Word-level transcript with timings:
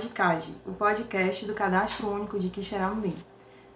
Podcast, 0.00 0.56
o 0.66 0.72
podcast 0.72 1.44
do 1.44 1.52
Cadastro 1.52 2.08
Único 2.08 2.40
de 2.40 2.48
Quixeramobim. 2.48 3.14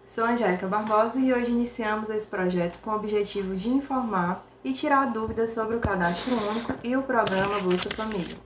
Sou 0.06 0.24
Angélica 0.24 0.66
Barbosa 0.66 1.18
e 1.18 1.30
hoje 1.30 1.50
iniciamos 1.50 2.08
esse 2.08 2.26
projeto 2.26 2.78
com 2.80 2.90
o 2.92 2.94
objetivo 2.94 3.54
de 3.54 3.68
informar 3.68 4.42
e 4.64 4.72
tirar 4.72 5.12
dúvidas 5.12 5.50
sobre 5.50 5.76
o 5.76 5.80
Cadastro 5.80 6.34
Único 6.34 6.74
e 6.82 6.96
o 6.96 7.02
programa 7.02 7.60
Bolsa 7.60 7.90
Família, 7.94 8.36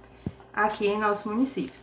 aqui 0.52 0.88
em 0.88 0.98
nosso 0.98 1.28
município. 1.28 1.80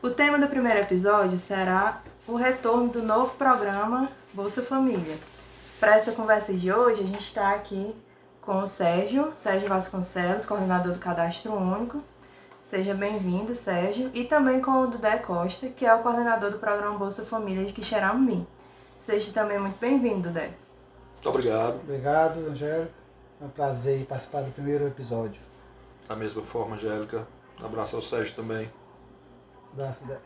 O 0.00 0.10
tema 0.10 0.38
do 0.38 0.46
primeiro 0.46 0.78
episódio 0.78 1.36
será 1.36 2.02
o 2.28 2.36
retorno 2.36 2.88
do 2.88 3.02
novo 3.02 3.34
programa 3.34 4.08
Bolsa 4.32 4.62
Família. 4.62 5.16
Para 5.80 5.96
essa 5.96 6.12
conversa 6.12 6.54
de 6.54 6.72
hoje, 6.72 7.02
a 7.02 7.06
gente 7.06 7.20
está 7.20 7.50
aqui 7.50 7.92
com 8.40 8.62
o 8.62 8.68
Sérgio, 8.68 9.32
Sérgio 9.34 9.68
Vasconcelos, 9.68 10.46
coordenador 10.46 10.92
do 10.92 11.00
Cadastro 11.00 11.52
Único, 11.52 12.00
Seja 12.66 12.94
bem-vindo, 12.94 13.54
Sérgio, 13.54 14.10
e 14.12 14.24
também 14.24 14.60
com 14.60 14.72
o 14.72 14.86
Dudé 14.88 15.18
Costa, 15.18 15.68
que 15.68 15.86
é 15.86 15.94
o 15.94 16.02
coordenador 16.02 16.50
do 16.50 16.58
programa 16.58 16.98
Bolsa 16.98 17.24
Família 17.24 17.64
de 17.64 17.72
Quixeramobim. 17.72 18.44
Seja 18.98 19.32
também 19.32 19.56
muito 19.56 19.78
bem-vindo, 19.78 20.28
Dudé. 20.28 20.50
Muito 21.12 21.28
obrigado. 21.28 21.76
Obrigado, 21.76 22.40
Angélica. 22.40 22.90
É 23.40 23.44
um 23.44 23.48
prazer 23.50 24.04
participar 24.06 24.42
do 24.42 24.50
primeiro 24.50 24.84
episódio. 24.84 25.40
Da 26.08 26.16
mesma 26.16 26.42
forma, 26.42 26.74
Angélica. 26.74 27.24
Um 27.62 27.66
abraço 27.66 27.94
ao 27.94 28.02
Sérgio 28.02 28.34
também. 28.34 28.68
Um 29.68 29.80
abraço, 29.80 30.04
Dudé. 30.04 30.18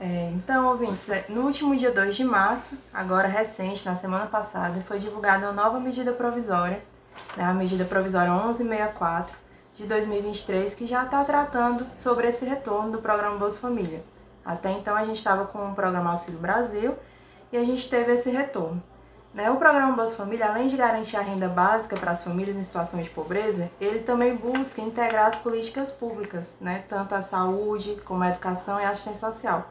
É, 0.00 0.28
então, 0.34 0.66
ouvintes, 0.66 1.06
no 1.28 1.42
último 1.42 1.76
dia 1.76 1.92
2 1.92 2.16
de 2.16 2.24
março, 2.24 2.76
agora 2.92 3.28
recente, 3.28 3.86
na 3.86 3.94
semana 3.94 4.26
passada, 4.26 4.80
foi 4.80 4.98
divulgada 4.98 5.46
uma 5.46 5.52
nova 5.52 5.78
medida 5.78 6.10
provisória, 6.10 6.82
né, 7.36 7.44
a 7.44 7.54
medida 7.54 7.84
provisória 7.84 8.32
1164, 8.32 9.32
de 9.80 9.86
2023 9.86 10.74
que 10.74 10.86
já 10.86 11.04
está 11.04 11.24
tratando 11.24 11.86
sobre 11.94 12.28
esse 12.28 12.44
retorno 12.44 12.92
do 12.92 12.98
programa 12.98 13.38
Bolsa 13.38 13.60
Família. 13.60 14.04
Até 14.44 14.70
então 14.72 14.94
a 14.94 15.06
gente 15.06 15.16
estava 15.16 15.46
com 15.46 15.70
o 15.70 15.74
programa 15.74 16.12
Auxílio 16.12 16.38
Brasil 16.38 16.94
e 17.50 17.56
a 17.56 17.64
gente 17.64 17.88
teve 17.88 18.12
esse 18.12 18.30
retorno. 18.30 18.82
Né? 19.32 19.50
O 19.50 19.56
programa 19.56 19.96
Bolsa 19.96 20.16
Família, 20.16 20.48
além 20.48 20.68
de 20.68 20.76
garantir 20.76 21.16
a 21.16 21.22
renda 21.22 21.48
básica 21.48 21.96
para 21.96 22.10
as 22.10 22.22
famílias 22.22 22.58
em 22.58 22.62
situação 22.62 23.00
de 23.00 23.08
pobreza, 23.08 23.70
ele 23.80 24.00
também 24.00 24.36
busca 24.36 24.82
integrar 24.82 25.28
as 25.28 25.36
políticas 25.36 25.90
públicas, 25.90 26.58
né? 26.60 26.84
tanto 26.86 27.14
a 27.14 27.22
saúde 27.22 27.98
como 28.04 28.22
a 28.22 28.28
educação 28.28 28.78
e 28.78 28.84
a 28.84 28.90
assistência 28.90 29.32
social, 29.32 29.70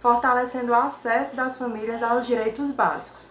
fortalecendo 0.00 0.70
o 0.70 0.74
acesso 0.74 1.34
das 1.34 1.58
famílias 1.58 2.00
aos 2.00 2.28
direitos 2.28 2.70
básicos. 2.70 3.26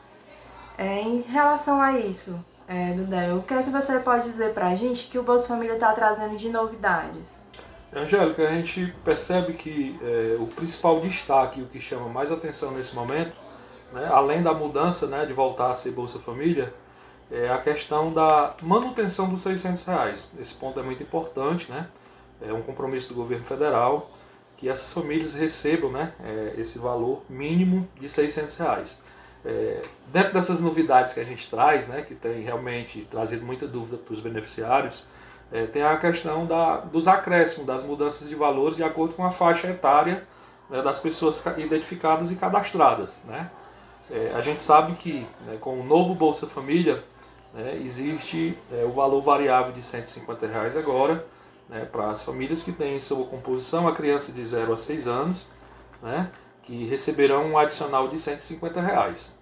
É, 0.77 0.99
em 1.01 1.21
relação 1.21 1.81
a 1.81 1.93
isso, 1.93 2.37
é, 2.67 2.93
Dudé, 2.93 3.33
o 3.33 3.41
que 3.41 3.53
é 3.53 3.63
que 3.63 3.69
você 3.69 3.99
pode 3.99 4.25
dizer 4.25 4.53
para 4.53 4.67
a 4.67 4.75
gente 4.75 5.07
que 5.07 5.17
o 5.17 5.23
Bolsa 5.23 5.47
Família 5.47 5.75
está 5.75 5.93
trazendo 5.93 6.37
de 6.37 6.49
novidades? 6.49 7.41
Angélica, 7.93 8.47
a 8.47 8.51
gente 8.51 8.93
percebe 9.03 9.53
que 9.53 9.97
é, 10.03 10.35
o 10.39 10.47
principal 10.47 10.99
destaque, 10.99 11.61
o 11.61 11.65
que 11.65 11.79
chama 11.79 12.09
mais 12.09 12.31
atenção 12.31 12.71
nesse 12.71 12.93
momento, 12.93 13.33
né, 13.93 14.07
além 14.11 14.43
da 14.43 14.53
mudança 14.53 15.07
né, 15.07 15.25
de 15.25 15.33
voltar 15.33 15.71
a 15.71 15.75
ser 15.75 15.91
Bolsa 15.91 16.19
Família, 16.19 16.73
é 17.31 17.49
a 17.49 17.57
questão 17.57 18.13
da 18.13 18.55
manutenção 18.61 19.29
dos 19.29 19.41
600 19.41 19.83
reais. 19.85 20.31
Esse 20.39 20.53
ponto 20.53 20.79
é 20.79 20.83
muito 20.83 21.03
importante, 21.03 21.71
né? 21.71 21.87
é 22.41 22.53
um 22.53 22.61
compromisso 22.61 23.09
do 23.09 23.15
governo 23.15 23.45
federal 23.45 24.11
que 24.55 24.67
essas 24.67 24.91
famílias 24.91 25.35
recebam 25.35 25.91
né, 25.91 26.13
é, 26.23 26.55
esse 26.57 26.79
valor 26.79 27.21
mínimo 27.29 27.87
de 27.99 28.09
600 28.09 28.57
reais. 28.57 29.03
É, 29.49 29.81
dentro 30.11 30.33
dessas 30.33 30.59
novidades 30.59 31.13
que 31.13 31.21
a 31.21 31.23
gente 31.23 31.49
traz, 31.49 31.87
né, 31.87 32.01
que 32.01 32.13
tem 32.13 32.41
realmente 32.41 33.07
trazido 33.09 33.45
muita 33.45 33.65
dúvida 33.65 33.95
para 33.95 34.11
os 34.11 34.19
beneficiários, 34.19 35.07
é, 35.49 35.65
tem 35.65 35.83
a 35.83 35.95
questão 35.95 36.45
da, 36.45 36.81
dos 36.81 37.07
acréscimos, 37.07 37.65
das 37.65 37.81
mudanças 37.81 38.27
de 38.27 38.35
valores 38.35 38.75
de 38.75 38.83
acordo 38.83 39.13
com 39.13 39.23
a 39.25 39.31
faixa 39.31 39.69
etária 39.69 40.27
né, 40.69 40.81
das 40.81 40.99
pessoas 40.99 41.41
identificadas 41.55 42.29
e 42.29 42.35
cadastradas. 42.35 43.21
Né? 43.23 43.49
É, 44.11 44.33
a 44.35 44.41
gente 44.41 44.61
sabe 44.61 44.95
que 44.95 45.25
né, 45.45 45.57
com 45.61 45.79
o 45.79 45.83
novo 45.83 46.13
Bolsa 46.13 46.45
Família 46.45 47.01
né, 47.53 47.79
existe 47.81 48.57
é, 48.69 48.83
o 48.83 48.91
valor 48.91 49.21
variável 49.21 49.71
de 49.71 49.81
150 49.81 50.45
reais 50.45 50.75
agora 50.75 51.25
né, 51.69 51.87
para 51.89 52.09
as 52.09 52.21
famílias 52.21 52.63
que 52.63 52.73
têm 52.73 52.97
em 52.97 52.99
sua 52.99 53.25
composição 53.25 53.87
a 53.87 53.93
criança 53.93 54.33
de 54.33 54.43
0 54.43 54.73
a 54.73 54.77
6 54.77 55.07
anos, 55.07 55.47
né, 56.03 56.29
que 56.63 56.85
receberão 56.85 57.45
um 57.45 57.57
adicional 57.57 58.09
de 58.09 58.17
150 58.17 58.81
reais. 58.81 59.36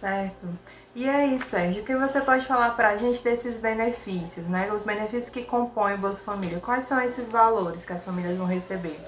Certo. 0.00 0.46
E 0.94 1.08
aí, 1.08 1.38
Sérgio, 1.38 1.82
o 1.82 1.84
que 1.84 1.94
você 1.94 2.20
pode 2.20 2.46
falar 2.46 2.70
para 2.76 2.90
a 2.90 2.96
gente 2.96 3.22
desses 3.22 3.56
benefícios, 3.56 4.46
né? 4.46 4.70
Os 4.72 4.84
benefícios 4.84 5.28
que 5.28 5.42
compõem 5.42 5.94
o 5.94 5.98
Bolsa 5.98 6.22
Família. 6.22 6.60
Quais 6.60 6.84
são 6.84 7.00
esses 7.00 7.30
valores 7.30 7.84
que 7.84 7.92
as 7.92 8.04
famílias 8.04 8.36
vão 8.36 8.46
receber? 8.46 8.98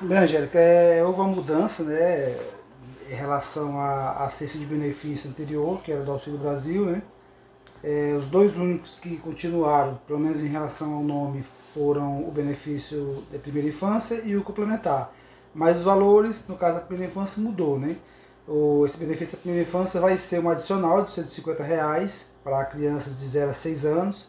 Bem, 0.00 0.18
Angélica, 0.18 0.58
é, 0.58 1.02
houve 1.04 1.20
uma 1.20 1.28
mudança, 1.28 1.82
né, 1.82 2.36
em 3.08 3.14
relação 3.14 3.80
à, 3.80 4.24
à 4.24 4.28
cesta 4.28 4.58
de 4.58 4.66
benefício 4.66 5.30
anterior, 5.30 5.80
que 5.82 5.90
era 5.90 6.02
do 6.02 6.12
Auxílio 6.12 6.38
Brasil, 6.38 6.86
né? 6.86 7.02
É, 7.82 8.16
os 8.18 8.28
dois 8.28 8.56
únicos 8.56 8.94
que 8.94 9.16
continuaram, 9.18 9.98
pelo 10.06 10.18
menos 10.18 10.40
em 10.42 10.48
relação 10.48 10.92
ao 10.94 11.02
nome, 11.02 11.42
foram 11.74 12.26
o 12.26 12.30
benefício 12.30 13.24
da 13.32 13.38
primeira 13.38 13.68
infância 13.68 14.20
e 14.24 14.36
o 14.36 14.42
complementar. 14.42 15.12
Mas 15.54 15.78
os 15.78 15.82
valores, 15.82 16.44
no 16.48 16.56
caso 16.56 16.76
da 16.76 16.80
primeira 16.80 17.10
infância, 17.10 17.40
mudou, 17.40 17.78
né? 17.78 17.96
O, 18.46 18.84
esse 18.86 18.96
benefício 18.96 19.36
da 19.36 19.42
primeira 19.42 19.66
infância 19.66 20.00
vai 20.00 20.16
ser 20.16 20.38
um 20.38 20.48
adicional 20.48 21.02
de 21.02 21.10
150 21.10 21.62
reais 21.62 22.30
para 22.44 22.64
crianças 22.64 23.16
de 23.16 23.26
0 23.26 23.50
a 23.50 23.54
6 23.54 23.84
anos. 23.84 24.28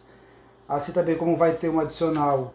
Assim 0.67 0.91
também 0.91 1.15
como 1.15 1.37
vai 1.37 1.53
ter 1.53 1.69
um 1.69 1.79
adicional 1.79 2.53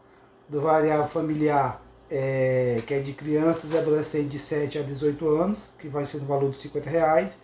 do 0.49 0.61
variável 0.61 1.06
familiar, 1.06 1.81
é, 2.11 2.83
que 2.84 2.93
é 2.93 2.99
de 2.99 3.12
crianças 3.12 3.73
e 3.73 3.78
adolescentes 3.78 4.31
de 4.31 4.39
7 4.39 4.78
a 4.78 4.83
18 4.83 5.28
anos, 5.28 5.71
que 5.78 5.89
vai 5.89 6.05
ser 6.05 6.19
no 6.19 6.27
valor 6.27 6.50
de 6.50 6.59
50 6.59 6.91
reais. 6.91 7.39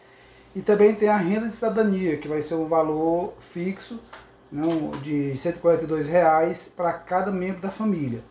E 0.54 0.60
também 0.60 0.94
tem 0.94 1.08
a 1.08 1.16
renda 1.16 1.46
de 1.46 1.52
cidadania, 1.52 2.16
que 2.16 2.26
vai 2.26 2.42
ser 2.42 2.54
um 2.54 2.66
valor 2.66 3.34
fixo 3.38 4.00
não, 4.50 4.90
de 5.02 5.36
142 5.36 6.06
reais 6.08 6.70
para 6.74 6.92
cada 6.92 7.30
membro 7.30 7.60
da 7.60 7.70
família. 7.70 8.22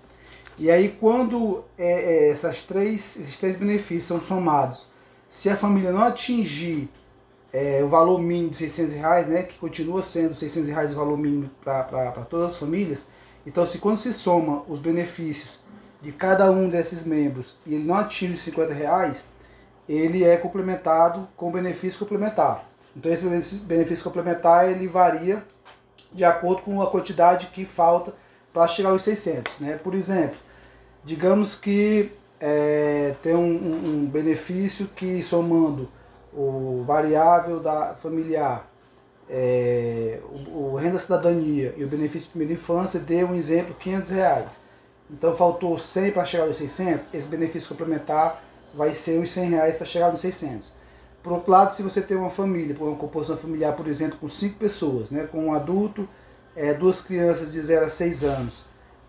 E 0.57 0.69
aí 0.69 0.89
quando 0.99 1.63
é, 1.77 2.25
é, 2.25 2.29
essas 2.29 2.63
três, 2.63 3.15
esses 3.15 3.37
três 3.37 3.55
benefícios 3.55 4.03
são 4.03 4.19
somados 4.19 4.87
se 5.27 5.49
a 5.49 5.57
família 5.57 5.91
não 5.91 6.01
atingir 6.01 6.89
é, 7.51 7.83
o 7.83 7.89
valor 7.89 8.19
mínimo 8.19 8.51
de 8.51 8.57
600 8.57 8.93
reais, 8.93 9.27
né, 9.27 9.43
que 9.43 9.57
continua 9.57 10.01
sendo 10.01 10.33
600 10.33 10.69
reais 10.69 10.93
o 10.93 10.95
valor 10.95 11.17
mínimo 11.17 11.49
para 11.63 12.11
todas 12.29 12.51
as 12.51 12.57
famílias, 12.57 13.07
então 13.45 13.65
se 13.65 13.77
quando 13.77 13.97
se 13.97 14.11
soma 14.11 14.63
os 14.67 14.79
benefícios 14.79 15.59
de 16.01 16.11
cada 16.11 16.51
um 16.51 16.69
desses 16.69 17.03
membros 17.03 17.55
e 17.65 17.75
ele 17.75 17.85
não 17.85 17.95
atinge 17.95 18.33
os 18.33 18.41
50 18.41 18.73
reais, 18.73 19.25
ele 19.87 20.23
é 20.23 20.37
complementado 20.37 21.27
com 21.35 21.51
benefício 21.51 21.99
complementar. 21.99 22.65
Então 22.95 23.11
esse 23.11 23.55
benefício 23.55 24.03
complementar 24.03 24.69
ele 24.69 24.87
varia 24.87 25.43
de 26.11 26.25
acordo 26.25 26.61
com 26.61 26.81
a 26.81 26.87
quantidade 26.87 27.47
que 27.47 27.65
falta 27.65 28.13
para 28.51 28.67
chegar 28.67 28.89
aos 28.89 29.03
600. 29.03 29.59
Né? 29.59 29.77
Por 29.77 29.93
exemplo, 29.93 30.37
digamos 31.03 31.55
que 31.55 32.11
é, 32.39 33.15
tem 33.21 33.35
um, 33.35 34.03
um, 34.03 34.05
benefício 34.05 34.87
que 34.87 35.21
somando 35.21 35.89
o 36.33 36.83
variável 36.85 37.59
da 37.59 37.95
familiar, 37.95 38.69
é, 39.29 40.19
o, 40.49 40.73
o, 40.73 40.75
renda 40.75 40.99
cidadania 40.99 41.73
e 41.75 41.83
o 41.83 41.87
benefício 41.87 42.27
de 42.27 42.29
primeira 42.29 42.53
infância 42.53 42.99
dê 42.99 43.23
um 43.23 43.35
exemplo 43.35 43.75
500 43.75 44.09
reais. 44.11 44.59
Então 45.09 45.35
faltou 45.35 45.77
100 45.77 46.11
para 46.11 46.25
chegar 46.25 46.43
aos 46.43 46.57
600, 46.57 47.07
esse 47.13 47.27
benefício 47.27 47.69
complementar 47.69 48.43
vai 48.73 48.93
ser 48.93 49.19
os 49.19 49.29
100 49.31 49.49
reais 49.49 49.77
para 49.77 49.85
chegar 49.85 50.11
nos 50.11 50.19
600. 50.19 50.71
Por 51.23 51.33
outro 51.33 51.51
lado, 51.51 51.73
se 51.73 51.81
você 51.81 52.01
tem 52.01 52.15
uma 52.15 52.29
família, 52.29 52.75
uma 52.79 52.95
composição 52.95 53.35
familiar, 53.35 53.75
por 53.75 53.87
exemplo, 53.87 54.17
com 54.19 54.29
5 54.29 54.57
pessoas, 54.57 55.09
né, 55.09 55.25
com 55.25 55.47
um 55.47 55.53
adulto, 55.53 56.07
é, 56.55 56.73
duas 56.73 57.01
crianças 57.01 57.51
de 57.51 57.61
0 57.61 57.85
a 57.85 57.89
6 57.89 58.23
anos 58.23 58.63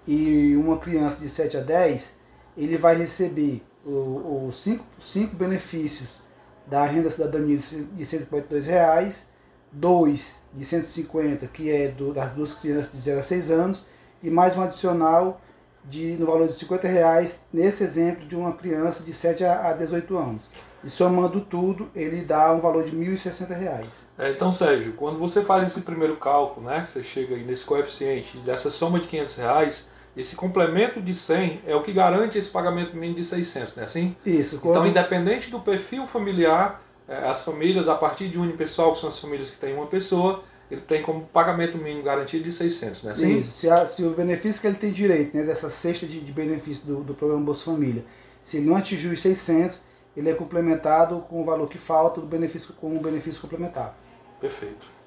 e 0.06 0.56
uma 0.56 0.78
criança 0.78 1.20
de 1.20 1.28
7 1.28 1.58
a 1.58 1.60
10, 1.60 2.17
ele 2.58 2.76
vai 2.76 2.96
receber 2.96 3.62
os 3.84 4.60
cinco, 4.60 4.84
cinco 5.00 5.36
benefícios 5.36 6.20
da 6.66 6.84
renda 6.84 7.08
cidadania 7.08 7.56
de 7.56 8.04
142 8.04 8.66
reais, 8.66 9.26
dois 9.72 10.36
de 10.52 10.64
150, 10.64 11.46
que 11.46 11.70
é 11.70 11.88
do, 11.88 12.12
das 12.12 12.32
duas 12.32 12.52
crianças 12.52 12.92
de 12.92 12.98
0 12.98 13.18
a 13.20 13.22
6 13.22 13.50
anos, 13.50 13.86
e 14.22 14.28
mais 14.28 14.56
um 14.56 14.62
adicional 14.62 15.40
de, 15.84 16.16
no 16.18 16.26
valor 16.26 16.48
de 16.48 16.54
50 16.54 16.86
reais, 16.88 17.42
nesse 17.52 17.84
exemplo 17.84 18.26
de 18.26 18.36
uma 18.36 18.52
criança 18.52 19.02
de 19.02 19.12
7 19.12 19.44
a 19.44 19.72
18 19.72 20.18
anos. 20.18 20.50
E 20.82 20.90
somando 20.90 21.40
tudo, 21.40 21.88
ele 21.94 22.20
dá 22.22 22.52
um 22.52 22.60
valor 22.60 22.84
de 22.84 22.94
1.060 22.94 23.48
reais. 23.56 24.06
É, 24.18 24.30
então, 24.30 24.52
Sérgio, 24.52 24.92
quando 24.92 25.18
você 25.18 25.42
faz 25.42 25.66
esse 25.66 25.80
primeiro 25.80 26.16
cálculo, 26.16 26.66
né, 26.66 26.82
que 26.82 26.90
você 26.90 27.02
chega 27.02 27.34
aí 27.34 27.44
nesse 27.44 27.64
coeficiente 27.64 28.36
dessa 28.38 28.68
soma 28.68 29.00
de 29.00 29.08
500 29.08 29.36
reais, 29.36 29.88
esse 30.18 30.34
complemento 30.34 31.00
de 31.00 31.14
100 31.14 31.62
é 31.64 31.76
o 31.76 31.82
que 31.82 31.92
garante 31.92 32.36
esse 32.36 32.50
pagamento 32.50 32.96
mínimo 32.96 33.14
de 33.14 33.24
600, 33.24 33.76
né? 33.76 33.84
Assim? 33.84 34.16
Isso. 34.26 34.56
Então, 34.56 34.72
quando... 34.72 34.76
Então, 34.78 34.86
independente 34.88 35.48
do 35.48 35.60
perfil 35.60 36.08
familiar, 36.08 36.82
é, 37.06 37.28
as 37.28 37.44
famílias, 37.44 37.88
a 37.88 37.94
partir 37.94 38.28
de 38.28 38.36
unipessoal, 38.36 38.92
que 38.92 38.98
são 38.98 39.08
as 39.08 39.16
famílias 39.16 39.48
que 39.48 39.56
têm 39.58 39.74
uma 39.74 39.86
pessoa, 39.86 40.42
ele 40.68 40.80
tem 40.80 41.02
como 41.02 41.22
pagamento 41.26 41.78
mínimo 41.78 42.02
garantido 42.02 42.42
de 42.42 42.50
600, 42.50 43.04
né? 43.04 43.12
Assim? 43.12 43.38
Isso. 43.38 43.52
Se, 43.52 43.70
a, 43.70 43.86
se 43.86 44.02
o 44.02 44.10
benefício 44.10 44.60
que 44.60 44.66
ele 44.66 44.76
tem 44.76 44.90
direito, 44.90 45.36
né, 45.36 45.44
dessa 45.44 45.70
cesta 45.70 46.04
de, 46.04 46.20
de 46.20 46.32
benefício 46.32 46.84
do, 46.84 47.04
do 47.04 47.14
programa 47.14 47.44
Bolsa 47.44 47.66
Família, 47.66 48.04
se 48.42 48.56
ele 48.56 48.66
não 48.66 48.74
atingir 48.74 49.06
os 49.06 49.20
600, 49.20 49.82
ele 50.16 50.28
é 50.30 50.34
complementado 50.34 51.20
com 51.28 51.40
o 51.40 51.44
valor 51.44 51.68
que 51.68 51.78
falta 51.78 52.20
do 52.20 52.26
benefício 52.26 52.74
com 52.74 52.96
o 52.96 53.00
benefício 53.00 53.40
complementar. 53.40 53.96
Perfeito. 54.40 54.97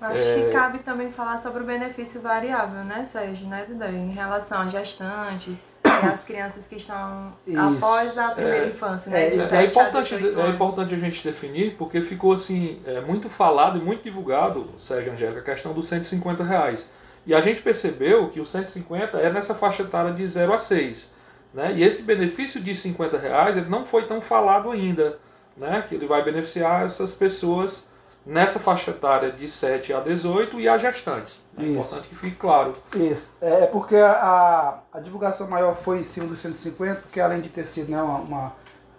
Acho 0.00 0.18
é... 0.18 0.34
que 0.34 0.50
cabe 0.50 0.78
também 0.78 1.12
falar 1.12 1.38
sobre 1.38 1.62
o 1.62 1.66
benefício 1.66 2.22
variável, 2.22 2.84
né, 2.84 3.04
Sérgio, 3.04 3.46
né? 3.46 3.66
Em 3.92 4.10
relação 4.10 4.62
a 4.62 4.68
gestantes 4.68 5.76
e 5.84 6.06
as 6.06 6.24
crianças 6.24 6.66
que 6.66 6.76
estão 6.76 7.34
Isso. 7.46 7.60
após 7.60 8.16
a 8.16 8.30
primeira 8.30 8.66
é, 8.66 8.68
infância, 8.70 9.10
né? 9.10 9.28
É, 9.28 9.56
é, 9.56 9.64
importante, 9.66 10.14
é 10.14 10.48
importante 10.48 10.94
a 10.94 10.98
gente 10.98 11.22
definir, 11.22 11.76
porque 11.76 12.00
ficou 12.00 12.32
assim, 12.32 12.80
é, 12.86 13.02
muito 13.02 13.28
falado 13.28 13.78
e 13.78 13.82
muito 13.82 14.02
divulgado, 14.02 14.70
Sérgio 14.78 15.12
Angélica, 15.12 15.40
a 15.40 15.54
questão 15.54 15.74
dos 15.74 15.86
150 15.86 16.42
reais. 16.44 16.90
E 17.26 17.34
a 17.34 17.40
gente 17.42 17.60
percebeu 17.60 18.30
que 18.30 18.40
o 18.40 18.46
150 18.46 19.18
é 19.18 19.30
nessa 19.30 19.54
faixa 19.54 19.82
etária 19.82 20.12
de 20.12 20.26
0 20.26 20.54
a 20.54 20.58
6. 20.58 21.12
Né? 21.52 21.74
E 21.74 21.82
esse 21.82 22.04
benefício 22.04 22.60
de 22.60 22.74
50 22.74 23.18
reais 23.18 23.56
ele 23.56 23.68
não 23.68 23.84
foi 23.84 24.06
tão 24.06 24.20
falado 24.20 24.70
ainda, 24.70 25.18
né? 25.56 25.84
que 25.86 25.94
ele 25.94 26.06
vai 26.06 26.24
beneficiar 26.24 26.86
essas 26.86 27.14
pessoas 27.14 27.89
nessa 28.24 28.58
faixa 28.58 28.90
etária 28.90 29.32
de 29.32 29.48
7 29.48 29.92
a 29.92 30.00
18 30.00 30.60
e 30.60 30.68
a 30.68 30.76
gestantes. 30.76 31.42
É 31.56 31.62
Isso. 31.62 31.72
importante 31.72 32.08
que 32.08 32.14
fique 32.14 32.36
claro. 32.36 32.74
Isso. 32.94 33.34
É, 33.40 33.64
é 33.64 33.66
porque 33.66 33.96
a, 33.96 34.80
a 34.92 35.00
divulgação 35.00 35.48
maior 35.48 35.76
foi 35.76 35.98
em 35.98 36.02
cima 36.02 36.26
dos 36.26 36.40
150, 36.40 37.00
porque 37.00 37.20
além 37.20 37.40
de 37.40 37.48
ter 37.48 37.64
sido 37.64 37.90
né, 37.90 38.02
uma, 38.02 38.18
uma, 38.18 38.52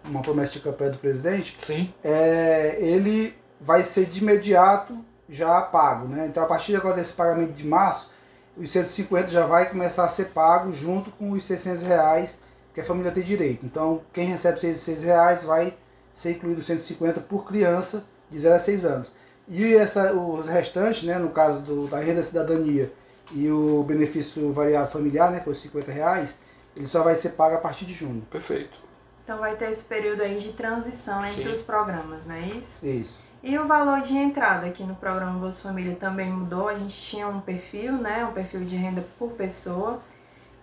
uma 0.03 0.21
promessa 0.21 0.53
de 0.53 0.59
campanha 0.59 0.91
do 0.91 0.97
presidente, 0.97 1.55
Sim. 1.59 1.93
É, 2.03 2.77
ele 2.79 3.35
vai 3.59 3.83
ser 3.83 4.05
de 4.05 4.19
imediato 4.19 4.97
já 5.29 5.61
pago. 5.61 6.07
Né? 6.07 6.25
Então, 6.27 6.43
a 6.43 6.45
partir 6.45 6.75
agora 6.75 6.95
desse 6.95 7.13
pagamento 7.13 7.53
de 7.53 7.65
março, 7.65 8.09
os 8.57 8.69
150 8.69 9.27
já 9.27 9.45
vai 9.45 9.69
começar 9.69 10.03
a 10.03 10.09
ser 10.09 10.25
pago 10.25 10.73
junto 10.73 11.09
com 11.11 11.31
os 11.31 11.43
600 11.43 11.83
reais 11.83 12.39
que 12.73 12.81
a 12.81 12.83
família 12.83 13.11
tem 13.11 13.23
direito. 13.23 13.65
Então, 13.65 14.01
quem 14.11 14.25
recebe 14.25 14.59
600 14.59 15.03
reais 15.03 15.43
vai 15.43 15.73
ser 16.11 16.31
incluído 16.31 16.61
150 16.61 17.21
por 17.21 17.45
criança 17.45 18.03
de 18.31 18.39
0 18.39 18.55
a 18.55 18.59
6 18.59 18.85
anos. 18.85 19.11
E 19.47 19.75
essa, 19.75 20.13
os 20.13 20.47
restantes, 20.47 21.03
né, 21.03 21.19
no 21.19 21.29
caso 21.29 21.61
do, 21.61 21.87
da 21.87 21.99
renda 21.99 22.23
cidadania 22.23 22.91
e 23.33 23.49
o 23.51 23.83
benefício 23.83 24.51
variável 24.51 24.89
familiar, 24.89 25.29
né, 25.29 25.39
que 25.39 25.49
é 25.49 25.51
os 25.51 25.61
50 25.61 25.91
reais, 25.91 26.39
ele 26.75 26.87
só 26.87 27.03
vai 27.03 27.15
ser 27.15 27.31
pago 27.31 27.55
a 27.55 27.59
partir 27.59 27.85
de 27.85 27.93
junho. 27.93 28.21
Perfeito. 28.31 28.77
Então 29.23 29.39
vai 29.39 29.55
ter 29.55 29.69
esse 29.69 29.85
período 29.85 30.21
aí 30.21 30.39
de 30.39 30.53
transição 30.53 31.23
entre 31.25 31.43
Sim. 31.43 31.51
os 31.51 31.61
programas, 31.61 32.25
não 32.25 32.35
é 32.35 32.41
isso? 32.41 32.85
Isso. 32.85 33.19
E 33.43 33.57
o 33.57 33.67
valor 33.67 34.01
de 34.01 34.15
entrada 34.15 34.67
aqui 34.67 34.83
no 34.83 34.95
programa 34.95 35.39
Bolsa 35.39 35.63
Família 35.63 35.95
também 35.95 36.29
mudou. 36.29 36.67
A 36.67 36.75
gente 36.75 36.95
tinha 36.95 37.27
um 37.27 37.41
perfil, 37.41 37.93
né, 37.93 38.23
um 38.23 38.33
perfil 38.33 38.63
de 38.63 38.75
renda 38.75 39.03
por 39.17 39.31
pessoa. 39.31 39.99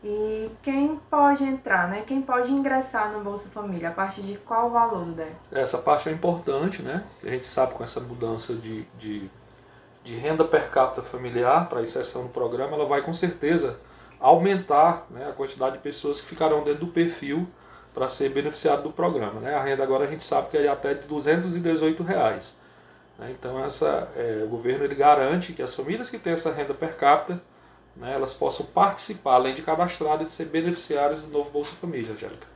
E 0.03 0.51
quem 0.63 0.97
pode 1.11 1.43
entrar, 1.43 1.89
né? 1.89 2.05
Quem 2.07 2.23
pode 2.23 2.53
ingressar 2.53 3.11
no 3.13 3.21
Bolsa 3.21 3.49
Família? 3.51 3.89
A 3.89 3.93
partir 3.93 4.23
de 4.23 4.37
qual 4.39 4.71
valor, 4.71 5.07
Dé? 5.07 5.33
Essa 5.51 5.79
parte 5.79 6.09
é 6.09 6.13
importante, 6.13 6.83
né? 6.83 7.05
A 7.23 7.31
gente 7.31 7.49
sabe 7.49 7.75
com 7.75 7.83
essa 7.83 8.01
mudança 8.01 8.55
de, 8.55 8.85
de, 8.97 9.29
de 10.05 10.17
renda 10.17 10.45
per 10.45 10.71
capita 10.71 11.03
familiar 11.03 11.69
para 11.69 11.81
a 11.81 11.83
inserção 11.83 12.25
no 12.25 12.29
programa, 12.29 12.75
ela 12.75 12.87
vai 12.87 13.03
com 13.03 13.13
certeza 13.13 13.81
aumentar 14.21 15.07
né, 15.11 15.29
a 15.29 15.33
quantidade 15.33 15.77
de 15.77 15.83
pessoas 15.83 16.21
que 16.21 16.27
ficarão 16.27 16.65
dentro 16.65 16.87
do 16.87 16.93
perfil 16.93 17.47
para 17.95 18.09
ser 18.09 18.29
beneficiado 18.31 18.83
do 18.83 18.93
programa. 18.93 19.41
Né? 19.41 19.55
A 19.55 19.63
renda 19.63 19.83
agora 19.83 20.05
a 20.05 20.07
gente 20.07 20.25
sabe 20.25 20.51
que 20.51 20.57
é 20.57 20.69
até 20.69 20.95
de 20.95 21.07
218 21.07 22.03
reais, 22.03 22.59
né? 23.19 23.35
Então 23.37 23.65
essa, 23.65 24.09
é, 24.17 24.43
o 24.45 24.49
governo 24.49 24.85
ele 24.85 24.95
garante 24.95 25.53
que 25.53 25.63
as 25.63 25.75
famílias 25.75 26.09
que 26.09 26.19
têm 26.19 26.33
essa 26.33 26.53
renda 26.53 26.75
per 26.75 26.97
capita 26.97 27.41
né, 27.99 28.15
elas 28.15 28.33
possam 28.33 28.65
participar, 28.67 29.35
além 29.35 29.55
de 29.55 29.63
cadastrado, 29.63 30.25
de 30.25 30.33
ser 30.33 30.47
beneficiários 30.47 31.23
do 31.23 31.29
novo 31.29 31.51
Bolsa 31.51 31.75
Família, 31.77 32.13
Angélica. 32.13 32.47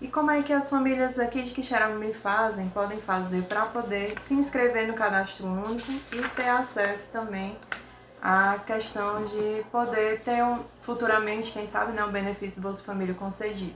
E 0.00 0.08
como 0.08 0.30
é 0.30 0.42
que 0.42 0.52
as 0.52 0.68
famílias 0.68 1.18
aqui 1.18 1.42
de 1.42 1.52
Quixeramobim 1.52 2.12
fazem, 2.12 2.68
podem 2.68 2.98
fazer 2.98 3.42
para 3.44 3.62
poder 3.66 4.20
se 4.20 4.34
inscrever 4.34 4.86
no 4.86 4.94
cadastro 4.94 5.46
único 5.46 5.90
e 6.12 6.28
ter 6.36 6.48
acesso 6.48 7.10
também 7.10 7.56
à 8.20 8.58
questão 8.66 9.24
de 9.24 9.64
poder 9.70 10.20
ter 10.20 10.42
um, 10.44 10.60
futuramente, 10.82 11.52
quem 11.52 11.66
sabe, 11.66 11.92
né, 11.92 12.04
um 12.04 12.10
benefício 12.10 12.60
do 12.60 12.68
Bolsa 12.68 12.82
Família 12.82 13.14
concedido? 13.14 13.74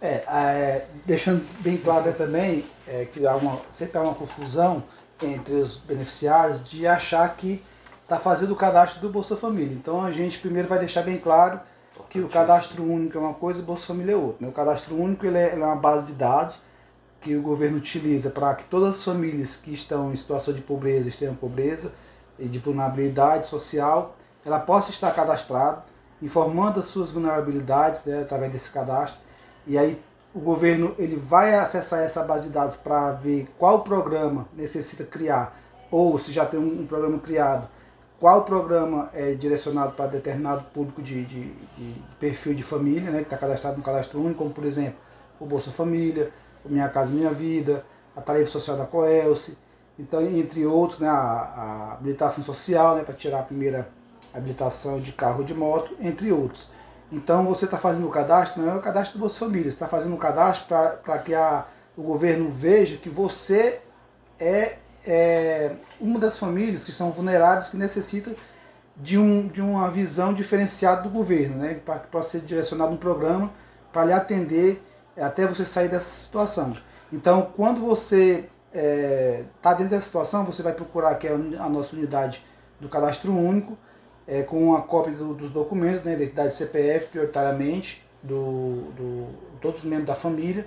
É, 0.00 0.22
é 0.28 0.86
deixando 1.04 1.44
bem 1.60 1.76
claro 1.76 2.12
também 2.12 2.64
é, 2.86 3.04
que 3.06 3.26
há 3.26 3.34
uma, 3.34 3.60
sempre 3.70 3.98
há 3.98 4.02
uma 4.02 4.14
confusão 4.14 4.84
entre 5.20 5.54
os 5.54 5.76
beneficiários 5.76 6.62
de 6.62 6.86
achar 6.86 7.28
que 7.34 7.60
está 8.08 8.18
fazendo 8.18 8.52
o 8.52 8.56
cadastro 8.56 9.02
do 9.02 9.10
Bolsa 9.10 9.36
Família. 9.36 9.74
Então 9.74 10.02
a 10.02 10.10
gente 10.10 10.38
primeiro 10.38 10.66
vai 10.66 10.78
deixar 10.78 11.02
bem 11.02 11.18
claro 11.18 11.60
que 12.08 12.20
o 12.20 12.28
cadastro 12.28 12.82
único 12.82 13.18
é 13.18 13.20
uma 13.20 13.34
coisa 13.34 13.60
e 13.60 13.62
o 13.62 13.66
Bolsa 13.66 13.86
Família 13.86 14.14
é 14.14 14.16
outra. 14.16 14.38
Né? 14.40 14.48
O 14.48 14.52
cadastro 14.52 14.96
único 14.96 15.26
ele 15.26 15.36
é, 15.36 15.52
ele 15.52 15.60
é 15.60 15.66
uma 15.66 15.76
base 15.76 16.06
de 16.06 16.14
dados 16.14 16.58
que 17.20 17.36
o 17.36 17.42
governo 17.42 17.76
utiliza 17.76 18.30
para 18.30 18.54
que 18.54 18.64
todas 18.64 18.96
as 18.96 19.04
famílias 19.04 19.56
que 19.56 19.74
estão 19.74 20.10
em 20.10 20.16
situação 20.16 20.54
de 20.54 20.62
pobreza, 20.62 21.10
extrema 21.10 21.34
pobreza 21.34 21.92
e 22.38 22.46
de 22.46 22.58
vulnerabilidade 22.58 23.46
social, 23.46 24.16
ela 24.42 24.58
possa 24.58 24.90
estar 24.90 25.10
cadastrada, 25.10 25.84
informando 26.22 26.80
as 26.80 26.86
suas 26.86 27.10
vulnerabilidades 27.10 28.06
né, 28.06 28.22
através 28.22 28.50
desse 28.50 28.70
cadastro. 28.70 29.20
E 29.66 29.76
aí 29.76 30.00
o 30.32 30.40
governo 30.40 30.94
ele 30.98 31.16
vai 31.16 31.54
acessar 31.54 32.00
essa 32.00 32.22
base 32.22 32.46
de 32.46 32.54
dados 32.54 32.74
para 32.74 33.12
ver 33.12 33.48
qual 33.58 33.80
programa 33.80 34.48
necessita 34.54 35.04
criar, 35.04 35.60
ou 35.90 36.18
se 36.18 36.32
já 36.32 36.46
tem 36.46 36.58
um, 36.58 36.80
um 36.80 36.86
programa 36.86 37.18
criado, 37.18 37.68
qual 38.18 38.44
programa 38.44 39.10
é 39.12 39.32
direcionado 39.34 39.92
para 39.92 40.06
determinado 40.06 40.64
público 40.72 41.00
de, 41.00 41.24
de, 41.24 41.52
de 41.52 42.02
perfil 42.18 42.54
de 42.54 42.62
família, 42.62 43.10
né, 43.10 43.18
que 43.18 43.24
está 43.24 43.36
cadastrado 43.36 43.76
no 43.76 43.82
cadastro 43.82 44.20
único, 44.20 44.38
como 44.38 44.50
por 44.50 44.64
exemplo 44.64 44.98
o 45.38 45.46
Bolsa 45.46 45.70
Família, 45.70 46.32
o 46.64 46.68
Minha 46.68 46.88
Casa 46.88 47.12
Minha 47.12 47.30
Vida, 47.30 47.84
a 48.16 48.20
Tarifa 48.20 48.46
Social 48.46 48.76
da 48.76 48.84
Coelce, 48.84 49.56
então, 49.98 50.22
entre 50.22 50.64
outros, 50.64 51.00
né, 51.00 51.08
a, 51.08 51.12
a 51.12 51.92
habilitação 51.94 52.44
social, 52.44 52.94
né, 52.94 53.02
para 53.02 53.14
tirar 53.14 53.40
a 53.40 53.42
primeira 53.42 53.88
habilitação 54.32 55.00
de 55.00 55.12
carro 55.12 55.38
ou 55.38 55.44
de 55.44 55.54
moto, 55.54 55.96
entre 56.00 56.30
outros. 56.30 56.68
Então 57.10 57.44
você 57.46 57.64
está 57.64 57.78
fazendo 57.78 58.06
o 58.06 58.10
cadastro, 58.10 58.62
não 58.62 58.72
é 58.72 58.76
o 58.76 58.80
cadastro 58.80 59.18
do 59.18 59.20
Bolsa 59.20 59.38
Família, 59.38 59.64
você 59.64 59.70
está 59.70 59.88
fazendo 59.88 60.14
o 60.14 60.18
cadastro 60.18 60.66
para 60.68 61.18
que 61.18 61.34
a, 61.34 61.66
o 61.96 62.02
governo 62.02 62.50
veja 62.50 62.96
que 62.96 63.08
você 63.08 63.80
é 64.38 64.76
é 65.06 65.72
uma 66.00 66.18
das 66.18 66.38
famílias 66.38 66.84
que 66.84 66.92
são 66.92 67.10
vulneráveis 67.10 67.68
que 67.68 67.76
necessita 67.76 68.34
de, 68.96 69.18
um, 69.18 69.46
de 69.46 69.60
uma 69.62 69.88
visão 69.90 70.34
diferenciada 70.34 71.02
do 71.02 71.08
governo, 71.08 71.56
né? 71.56 71.80
para 71.84 72.00
que 72.00 72.08
possa 72.08 72.30
ser 72.30 72.40
direcionado 72.40 72.92
um 72.92 72.96
programa 72.96 73.52
para 73.92 74.04
lhe 74.04 74.12
atender 74.12 74.82
até 75.16 75.46
você 75.46 75.64
sair 75.64 75.88
dessa 75.88 76.10
situação. 76.10 76.72
Então, 77.12 77.50
quando 77.56 77.80
você 77.80 78.48
está 78.72 78.80
é, 78.80 79.44
tá 79.62 79.72
dentro 79.72 79.90
dessa 79.90 80.06
situação, 80.06 80.44
você 80.44 80.62
vai 80.62 80.72
procurar 80.72 81.10
aqui 81.10 81.26
a 81.26 81.68
nossa 81.68 81.96
unidade 81.96 82.44
do 82.78 82.88
cadastro 82.88 83.32
único, 83.32 83.76
é, 84.26 84.42
com 84.42 84.76
a 84.76 84.82
cópia 84.82 85.14
do, 85.14 85.34
dos 85.34 85.50
documentos, 85.50 86.02
né, 86.02 86.12
identidade 86.12 86.52
CPF, 86.52 87.08
prioritariamente, 87.08 88.04
do, 88.22 88.92
do, 88.92 89.28
todos 89.60 89.80
os 89.80 89.88
membros 89.88 90.06
da 90.06 90.14
família, 90.14 90.66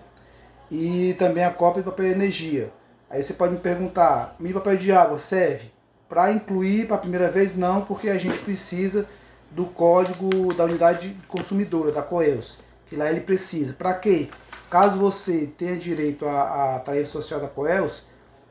e 0.70 1.14
também 1.14 1.44
a 1.44 1.52
cópia 1.52 1.84
do 1.84 1.92
papel 1.92 2.08
energia, 2.08 2.72
Aí 3.12 3.22
você 3.22 3.34
pode 3.34 3.54
me 3.54 3.60
perguntar, 3.60 4.36
mídia 4.40 4.62
papel 4.62 4.78
de 4.78 4.92
água 4.92 5.20
serve? 5.20 5.70
Para 6.08 6.32
incluir 6.32 6.88
para 6.88 6.96
a 6.96 7.00
primeira 7.00 7.30
vez, 7.30 7.56
não, 7.56 7.82
porque 7.82 8.10
a 8.10 8.18
gente 8.18 8.40
precisa 8.40 9.06
do 9.52 9.66
código 9.66 10.54
da 10.54 10.64
unidade 10.64 11.18
consumidora, 11.28 11.92
da 11.92 12.02
Coels, 12.02 12.58
que 12.88 12.96
lá 12.96 13.10
ele 13.10 13.20
precisa. 13.20 13.74
Para 13.74 13.94
quê? 13.96 14.30
Caso 14.70 14.98
você 14.98 15.46
tenha 15.58 15.76
direito 15.76 16.26
à, 16.26 16.76
à 16.76 16.80
tarifa 16.80 17.10
social 17.10 17.42
da 17.42 17.50
Coels, 17.50 18.06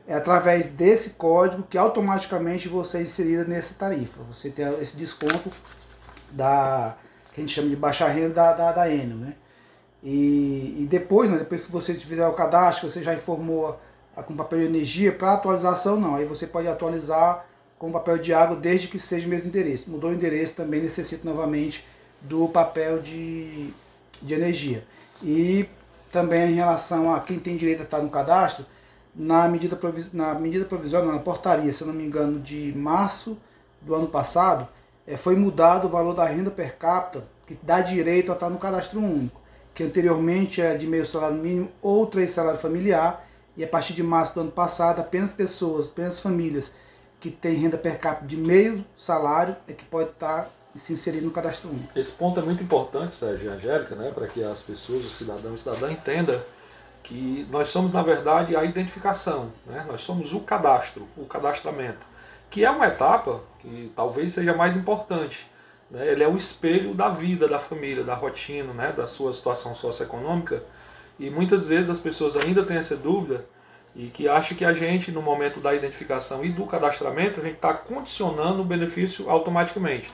é 0.07 0.13
através 0.13 0.67
desse 0.67 1.11
código 1.11 1.63
que 1.63 1.77
automaticamente 1.77 2.67
você 2.67 2.99
é 2.99 3.01
inserida 3.01 3.43
nessa 3.43 3.73
tarifa. 3.73 4.21
Você 4.31 4.51
tem 4.51 4.65
esse 4.79 4.95
desconto 4.95 5.51
da 6.31 6.95
que 7.33 7.39
a 7.39 7.41
gente 7.41 7.53
chama 7.53 7.69
de 7.69 7.75
baixa 7.75 8.07
renda 8.07 8.33
da, 8.33 8.53
da, 8.53 8.71
da 8.73 8.89
Enel, 8.93 9.17
né? 9.17 9.33
E, 10.03 10.83
e 10.83 10.87
depois, 10.87 11.29
né, 11.29 11.37
depois 11.37 11.61
que 11.61 11.71
você 11.71 11.93
fizer 11.93 12.27
o 12.27 12.33
cadastro, 12.33 12.89
você 12.89 13.01
já 13.01 13.13
informou 13.13 13.79
com 14.15 14.35
papel 14.35 14.59
de 14.59 14.65
energia, 14.65 15.11
para 15.11 15.33
atualização 15.33 15.99
não. 15.99 16.15
Aí 16.15 16.25
você 16.25 16.45
pode 16.45 16.67
atualizar 16.67 17.45
com 17.79 17.91
papel 17.91 18.17
de 18.17 18.33
água 18.33 18.55
desde 18.55 18.87
que 18.87 18.99
seja 18.99 19.25
o 19.25 19.29
mesmo 19.29 19.47
endereço. 19.47 19.89
Mudou 19.89 20.09
o 20.09 20.13
endereço 20.13 20.53
também 20.53 20.81
necessita 20.81 21.27
novamente 21.27 21.85
do 22.21 22.47
papel 22.47 22.99
de, 22.99 23.73
de 24.21 24.33
energia. 24.33 24.85
E 25.23 25.67
também 26.11 26.51
em 26.51 26.55
relação 26.55 27.13
a 27.13 27.19
quem 27.19 27.39
tem 27.39 27.55
direito 27.55 27.81
a 27.81 27.83
estar 27.83 27.99
no 27.99 28.09
cadastro, 28.09 28.65
na 29.15 29.47
medida, 29.47 29.77
na 30.13 30.33
medida 30.35 30.65
provisória, 30.65 31.11
na 31.11 31.19
portaria, 31.19 31.71
se 31.73 31.81
eu 31.81 31.87
não 31.87 31.93
me 31.93 32.05
engano, 32.05 32.39
de 32.39 32.73
março 32.75 33.37
do 33.81 33.95
ano 33.95 34.07
passado, 34.07 34.67
é, 35.07 35.17
foi 35.17 35.35
mudado 35.35 35.87
o 35.87 35.89
valor 35.89 36.13
da 36.13 36.25
renda 36.25 36.51
per 36.51 36.77
capita 36.77 37.25
que 37.45 37.57
dá 37.61 37.81
direito 37.81 38.31
a 38.31 38.35
estar 38.35 38.49
no 38.49 38.57
cadastro 38.57 38.99
único, 38.99 39.41
que 39.73 39.83
anteriormente 39.83 40.61
era 40.61 40.77
de 40.77 40.87
meio 40.87 41.05
salário 41.05 41.37
mínimo 41.37 41.69
ou 41.81 42.05
três 42.05 42.31
salários 42.31 42.61
familiar, 42.61 43.25
e 43.61 43.63
a 43.63 43.67
partir 43.67 43.93
de 43.93 44.01
março 44.01 44.33
do 44.33 44.41
ano 44.41 44.51
passado, 44.51 44.99
apenas 44.99 45.31
pessoas, 45.31 45.87
apenas 45.87 46.19
famílias 46.19 46.73
que 47.19 47.29
tem 47.29 47.53
renda 47.53 47.77
per 47.77 47.99
capita 47.99 48.25
de 48.25 48.35
meio 48.35 48.83
salário 48.95 49.55
é 49.67 49.73
que 49.73 49.85
pode 49.85 50.09
estar 50.09 50.49
se 50.73 50.93
inserindo 50.93 51.25
no 51.25 51.31
cadastro 51.31 51.69
único. 51.69 51.87
Esse 51.95 52.11
ponto 52.11 52.39
é 52.39 52.43
muito 52.43 52.63
importante, 52.63 53.13
Sérgio 53.13 53.51
e 53.51 53.53
Angélica, 53.53 53.93
né, 53.93 54.09
para 54.09 54.25
que 54.25 54.43
as 54.43 54.63
pessoas, 54.63 55.05
o 55.05 55.09
cidadão 55.09 55.53
e 55.53 55.59
cidadã 55.59 55.91
entenda 55.91 56.43
que 57.03 57.47
nós 57.51 57.67
somos, 57.67 57.91
na 57.91 58.01
verdade, 58.01 58.55
a 58.55 58.63
identificação, 58.63 59.51
né? 59.67 59.85
nós 59.87 60.01
somos 60.01 60.33
o 60.33 60.39
cadastro, 60.39 61.07
o 61.15 61.25
cadastramento, 61.25 62.03
que 62.49 62.65
é 62.65 62.69
uma 62.71 62.87
etapa 62.87 63.43
que 63.59 63.91
talvez 63.95 64.33
seja 64.33 64.55
mais 64.55 64.75
importante. 64.75 65.45
Né? 65.89 66.07
Ele 66.07 66.23
é 66.23 66.27
o 66.27 66.35
espelho 66.35 66.95
da 66.95 67.09
vida 67.09 67.47
da 67.47 67.59
família, 67.59 68.03
da 68.03 68.15
rotina, 68.15 68.73
né? 68.73 68.91
da 68.91 69.05
sua 69.05 69.31
situação 69.33 69.75
socioeconômica, 69.75 70.63
e 71.21 71.29
muitas 71.29 71.67
vezes 71.67 71.91
as 71.91 71.99
pessoas 71.99 72.35
ainda 72.35 72.63
têm 72.63 72.77
essa 72.77 72.97
dúvida 72.97 73.45
e 73.95 74.07
que 74.07 74.27
acham 74.27 74.57
que 74.57 74.65
a 74.65 74.73
gente, 74.73 75.11
no 75.11 75.21
momento 75.21 75.59
da 75.59 75.71
identificação 75.71 76.43
e 76.43 76.49
do 76.49 76.65
cadastramento, 76.65 77.39
a 77.39 77.43
gente 77.43 77.57
está 77.57 77.75
condicionando 77.75 78.63
o 78.63 78.65
benefício 78.65 79.29
automaticamente 79.29 80.11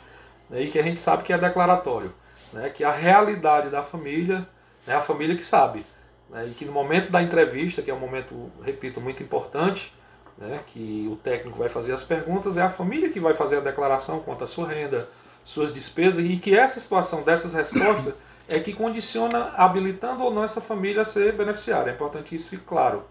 né, 0.49 0.63
e 0.63 0.69
que 0.69 0.77
a 0.77 0.83
gente 0.83 0.99
sabe 0.99 1.23
que 1.23 1.31
é 1.31 1.37
declaratório, 1.37 2.13
né, 2.51 2.69
que 2.69 2.83
a 2.83 2.91
realidade 2.91 3.69
da 3.69 3.81
família 3.81 4.45
é 4.85 4.93
a 4.93 4.99
família 4.99 5.33
que 5.33 5.45
sabe. 5.45 5.85
Né, 6.29 6.47
e 6.47 6.53
que 6.53 6.65
no 6.65 6.73
momento 6.73 7.09
da 7.09 7.23
entrevista, 7.23 7.81
que 7.81 7.89
é 7.89 7.93
um 7.93 7.99
momento, 7.99 8.51
repito, 8.61 8.99
muito 8.99 9.23
importante, 9.23 9.93
né, 10.37 10.59
que 10.67 11.07
o 11.09 11.15
técnico 11.15 11.57
vai 11.57 11.69
fazer 11.69 11.93
as 11.93 12.03
perguntas, 12.03 12.57
é 12.57 12.61
a 12.63 12.69
família 12.69 13.09
que 13.09 13.19
vai 13.21 13.33
fazer 13.33 13.59
a 13.59 13.61
declaração 13.61 14.19
quanto 14.19 14.43
à 14.43 14.47
sua 14.47 14.67
renda, 14.67 15.07
suas 15.45 15.71
despesas, 15.71 16.25
e 16.25 16.35
que 16.35 16.53
essa 16.53 16.81
situação 16.81 17.23
dessas 17.23 17.53
respostas 17.53 18.13
é 18.47 18.59
que 18.59 18.73
condiciona 18.73 19.51
habilitando 19.55 20.23
ou 20.23 20.33
não 20.33 20.43
essa 20.43 20.61
família 20.61 21.01
a 21.01 21.05
ser 21.05 21.33
beneficiária. 21.33 21.91
É 21.91 21.93
importante 21.93 22.29
que 22.29 22.35
isso 22.35 22.49
fique 22.49 22.63
claro. 22.63 23.05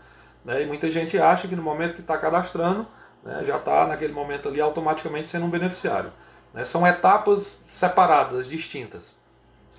Né? 0.45 0.63
E 0.63 0.67
muita 0.67 0.91
gente 0.91 1.19
acha 1.19 1.47
que 1.47 1.55
no 1.55 1.63
momento 1.63 1.95
que 1.95 2.01
está 2.01 2.17
cadastrando, 2.17 2.87
né, 3.23 3.45
já 3.47 3.57
está 3.57 3.87
naquele 3.87 4.13
momento 4.13 4.49
ali 4.49 4.61
automaticamente 4.61 5.29
sendo 5.29 5.45
um 5.45 5.51
beneficiário. 5.51 6.13
Né? 6.55 6.65
São 6.65 6.87
etapas 6.87 7.43
separadas, 7.43 8.49
distintas. 8.49 9.15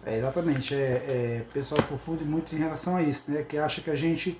É, 0.06 0.18
exatamente. 0.18 0.76
É, 0.76 0.78
é, 0.78 1.42
o 1.42 1.54
pessoal 1.54 1.82
confunde 1.84 2.24
muito 2.24 2.54
em 2.56 2.60
relação 2.60 2.96
a 2.96 3.02
isso, 3.02 3.32
né? 3.32 3.44
que 3.44 3.58
acha 3.58 3.82
que 3.82 3.90
a 3.90 3.96
gente 3.96 4.40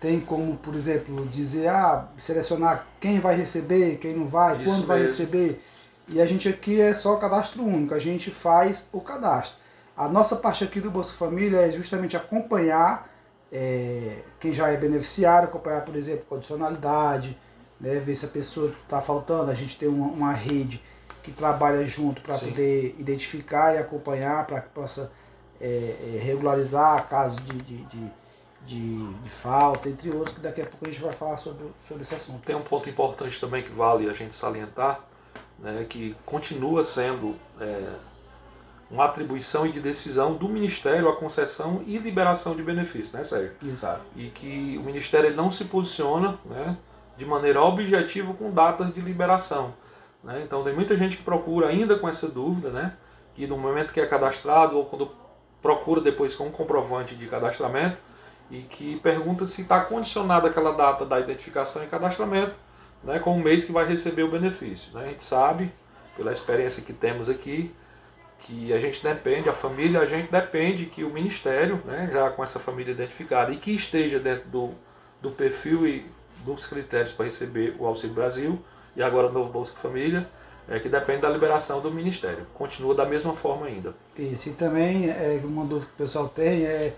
tem 0.00 0.18
como, 0.18 0.56
por 0.56 0.74
exemplo, 0.74 1.24
dizer, 1.26 1.68
ah, 1.68 2.08
selecionar 2.18 2.88
quem 2.98 3.20
vai 3.20 3.36
receber, 3.36 3.98
quem 3.98 4.12
não 4.12 4.26
vai, 4.26 4.56
isso 4.56 4.64
quando 4.64 4.86
vai 4.86 5.00
receber. 5.00 5.62
E 6.08 6.20
a 6.20 6.26
gente 6.26 6.48
aqui 6.48 6.80
é 6.80 6.92
só 6.92 7.14
cadastro 7.14 7.62
único, 7.62 7.94
a 7.94 8.00
gente 8.00 8.28
faz 8.28 8.84
o 8.90 9.00
cadastro. 9.00 9.61
A 9.96 10.08
nossa 10.08 10.36
parte 10.36 10.64
aqui 10.64 10.80
do 10.80 10.90
Bolsa 10.90 11.12
Família 11.12 11.58
é 11.58 11.70
justamente 11.70 12.16
acompanhar 12.16 13.10
é, 13.52 14.22
quem 14.40 14.54
já 14.54 14.68
é 14.68 14.76
beneficiário, 14.76 15.48
acompanhar, 15.48 15.84
por 15.84 15.94
exemplo, 15.94 16.24
condicionalidade, 16.28 17.38
né, 17.78 17.98
ver 17.98 18.14
se 18.14 18.24
a 18.24 18.28
pessoa 18.28 18.72
está 18.82 19.00
faltando. 19.00 19.50
A 19.50 19.54
gente 19.54 19.76
tem 19.76 19.88
uma, 19.88 20.06
uma 20.06 20.32
rede 20.32 20.82
que 21.22 21.30
trabalha 21.30 21.84
junto 21.84 22.22
para 22.22 22.36
poder 22.36 22.96
identificar 22.98 23.74
e 23.74 23.78
acompanhar, 23.78 24.46
para 24.46 24.60
que 24.60 24.70
possa 24.70 25.12
é, 25.60 25.66
é, 25.66 26.18
regularizar 26.20 27.06
casos 27.08 27.38
de, 27.44 27.52
de, 27.58 27.84
de, 27.84 28.12
de, 28.64 29.12
de 29.14 29.30
falta, 29.30 29.88
entre 29.88 30.10
outros, 30.10 30.34
que 30.34 30.40
daqui 30.40 30.62
a 30.62 30.66
pouco 30.66 30.86
a 30.86 30.90
gente 30.90 31.00
vai 31.00 31.12
falar 31.12 31.36
sobre, 31.36 31.66
sobre 31.86 32.02
esse 32.02 32.14
assunto. 32.14 32.40
Tem 32.44 32.56
um 32.56 32.62
ponto 32.62 32.88
importante 32.88 33.38
também 33.40 33.62
que 33.62 33.70
vale 33.70 34.08
a 34.08 34.12
gente 34.12 34.34
salientar, 34.34 35.00
né, 35.58 35.84
que 35.88 36.16
continua 36.24 36.82
sendo 36.82 37.36
é, 37.60 37.92
uma 38.92 39.06
atribuição 39.06 39.66
e 39.66 39.72
de 39.72 39.80
decisão 39.80 40.34
do 40.34 40.46
Ministério 40.46 41.08
a 41.08 41.16
concessão 41.16 41.82
e 41.86 41.96
liberação 41.96 42.54
de 42.54 42.62
benefícios, 42.62 43.12
né, 43.12 43.24
Sérgio? 43.24 43.52
Exato. 43.64 44.02
E 44.14 44.28
que 44.28 44.76
o 44.78 44.82
Ministério 44.82 45.28
ele 45.28 45.36
não 45.36 45.50
se 45.50 45.64
posiciona 45.64 46.38
né, 46.44 46.76
de 47.16 47.24
maneira 47.24 47.62
objetiva 47.62 48.34
com 48.34 48.50
datas 48.50 48.92
de 48.92 49.00
liberação. 49.00 49.72
Né? 50.22 50.42
Então 50.44 50.62
tem 50.62 50.74
muita 50.74 50.94
gente 50.94 51.16
que 51.16 51.22
procura 51.22 51.68
ainda 51.68 51.98
com 51.98 52.06
essa 52.06 52.28
dúvida, 52.28 52.68
né? 52.68 52.92
que 53.34 53.46
no 53.46 53.56
momento 53.56 53.94
que 53.94 54.00
é 54.00 54.06
cadastrado 54.06 54.76
ou 54.76 54.84
quando 54.84 55.10
procura 55.62 56.02
depois 56.02 56.34
com 56.34 56.48
um 56.48 56.50
comprovante 56.50 57.14
de 57.14 57.26
cadastramento 57.26 57.96
e 58.50 58.60
que 58.60 59.00
pergunta 59.00 59.46
se 59.46 59.62
está 59.62 59.80
condicionada 59.80 60.48
aquela 60.48 60.72
data 60.72 61.06
da 61.06 61.18
identificação 61.18 61.82
e 61.82 61.86
cadastramento 61.86 62.54
né, 63.02 63.18
com 63.18 63.34
o 63.34 63.40
mês 63.40 63.64
que 63.64 63.72
vai 63.72 63.86
receber 63.86 64.22
o 64.22 64.30
benefício. 64.30 64.92
Né? 64.92 65.04
A 65.04 65.08
gente 65.08 65.24
sabe, 65.24 65.72
pela 66.14 66.30
experiência 66.30 66.82
que 66.82 66.92
temos 66.92 67.30
aqui, 67.30 67.74
que 68.42 68.72
a 68.72 68.78
gente 68.78 69.02
depende, 69.02 69.48
a 69.48 69.52
família, 69.52 70.00
a 70.00 70.06
gente 70.06 70.30
depende 70.30 70.86
que 70.86 71.04
o 71.04 71.10
Ministério, 71.10 71.80
né, 71.84 72.10
já 72.12 72.30
com 72.30 72.42
essa 72.42 72.58
família 72.58 72.92
identificada 72.92 73.52
e 73.52 73.56
que 73.56 73.72
esteja 73.72 74.18
dentro 74.18 74.48
do, 74.48 74.70
do 75.20 75.30
perfil 75.30 75.86
e 75.86 76.06
dos 76.44 76.66
critérios 76.66 77.12
para 77.12 77.24
receber 77.24 77.76
o 77.78 77.86
Auxílio 77.86 78.14
Brasil, 78.14 78.58
e 78.96 79.02
agora 79.02 79.28
o 79.28 79.32
novo 79.32 79.50
Bolsa 79.50 79.72
Família, 79.74 80.28
é, 80.68 80.78
que 80.78 80.88
depende 80.88 81.22
da 81.22 81.28
liberação 81.28 81.80
do 81.80 81.90
Ministério. 81.90 82.46
Continua 82.54 82.94
da 82.94 83.04
mesma 83.04 83.34
forma 83.34 83.66
ainda. 83.66 83.94
Isso, 84.18 84.48
e 84.48 84.52
também 84.52 85.08
é, 85.08 85.40
uma 85.44 85.64
dúvida 85.64 85.86
que 85.86 85.94
o 85.94 85.96
pessoal 86.04 86.28
tem 86.28 86.64
é, 86.64 86.92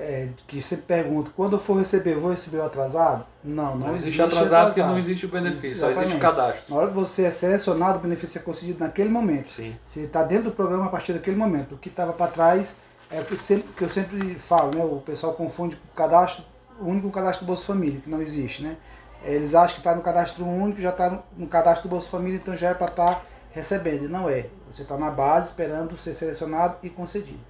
é 0.00 0.28
que 0.46 0.62
sempre 0.62 0.86
pergunta, 0.86 1.30
quando 1.36 1.54
eu 1.54 1.60
for 1.60 1.74
receber, 1.74 2.14
eu 2.14 2.20
vou 2.20 2.30
receber 2.30 2.58
o 2.58 2.64
atrasado? 2.64 3.26
Não, 3.44 3.76
não, 3.76 3.78
não 3.78 3.90
existe, 3.90 4.08
existe 4.08 4.22
atrasado, 4.22 4.44
atrasado, 4.44 4.66
porque 4.66 4.82
não 4.82 4.98
existe 4.98 5.26
o 5.26 5.28
benefício, 5.28 5.76
só 5.76 5.90
existe 5.90 6.16
o 6.16 6.18
cadastro. 6.18 6.62
Na 6.68 6.76
hora 6.76 6.88
que 6.88 6.94
você 6.94 7.24
é 7.24 7.30
selecionado, 7.30 7.98
o 7.98 8.02
benefício 8.02 8.38
é 8.38 8.42
concedido 8.42 8.82
naquele 8.82 9.10
momento. 9.10 9.48
Sim. 9.48 9.76
Você 9.82 10.00
está 10.00 10.22
dentro 10.22 10.44
do 10.44 10.52
programa 10.52 10.86
a 10.86 10.88
partir 10.88 11.12
daquele 11.12 11.36
momento. 11.36 11.74
O 11.74 11.78
que 11.78 11.88
estava 11.88 12.12
para 12.12 12.30
trás 12.30 12.76
é 13.10 13.20
o 13.20 13.24
que, 13.24 13.36
sempre, 13.36 13.72
que 13.72 13.84
eu 13.84 13.90
sempre 13.90 14.36
falo, 14.36 14.74
né? 14.74 14.84
O 14.84 15.00
pessoal 15.00 15.34
confunde 15.34 15.76
o 15.76 15.94
cadastro, 15.94 16.44
o 16.80 16.86
único 16.86 17.10
cadastro 17.10 17.44
do 17.44 17.48
Bolsa 17.48 17.66
Família, 17.66 18.00
que 18.00 18.08
não 18.08 18.22
existe, 18.22 18.62
né? 18.62 18.76
Eles 19.22 19.54
acham 19.54 19.74
que 19.74 19.80
está 19.80 19.94
no 19.94 20.00
cadastro 20.00 20.46
único, 20.46 20.80
já 20.80 20.90
está 20.90 21.22
no 21.36 21.46
cadastro 21.46 21.88
do 21.88 21.92
Bolsa 21.92 22.08
Família, 22.08 22.36
então 22.36 22.56
já 22.56 22.70
é 22.70 22.74
para 22.74 22.86
estar 22.86 23.14
tá 23.16 23.22
recebendo. 23.50 24.04
E 24.04 24.08
não 24.08 24.28
é. 24.28 24.46
Você 24.70 24.82
está 24.82 24.96
na 24.96 25.10
base 25.10 25.48
esperando 25.48 25.96
ser 25.98 26.14
selecionado 26.14 26.76
e 26.82 26.88
concedido. 26.88 27.49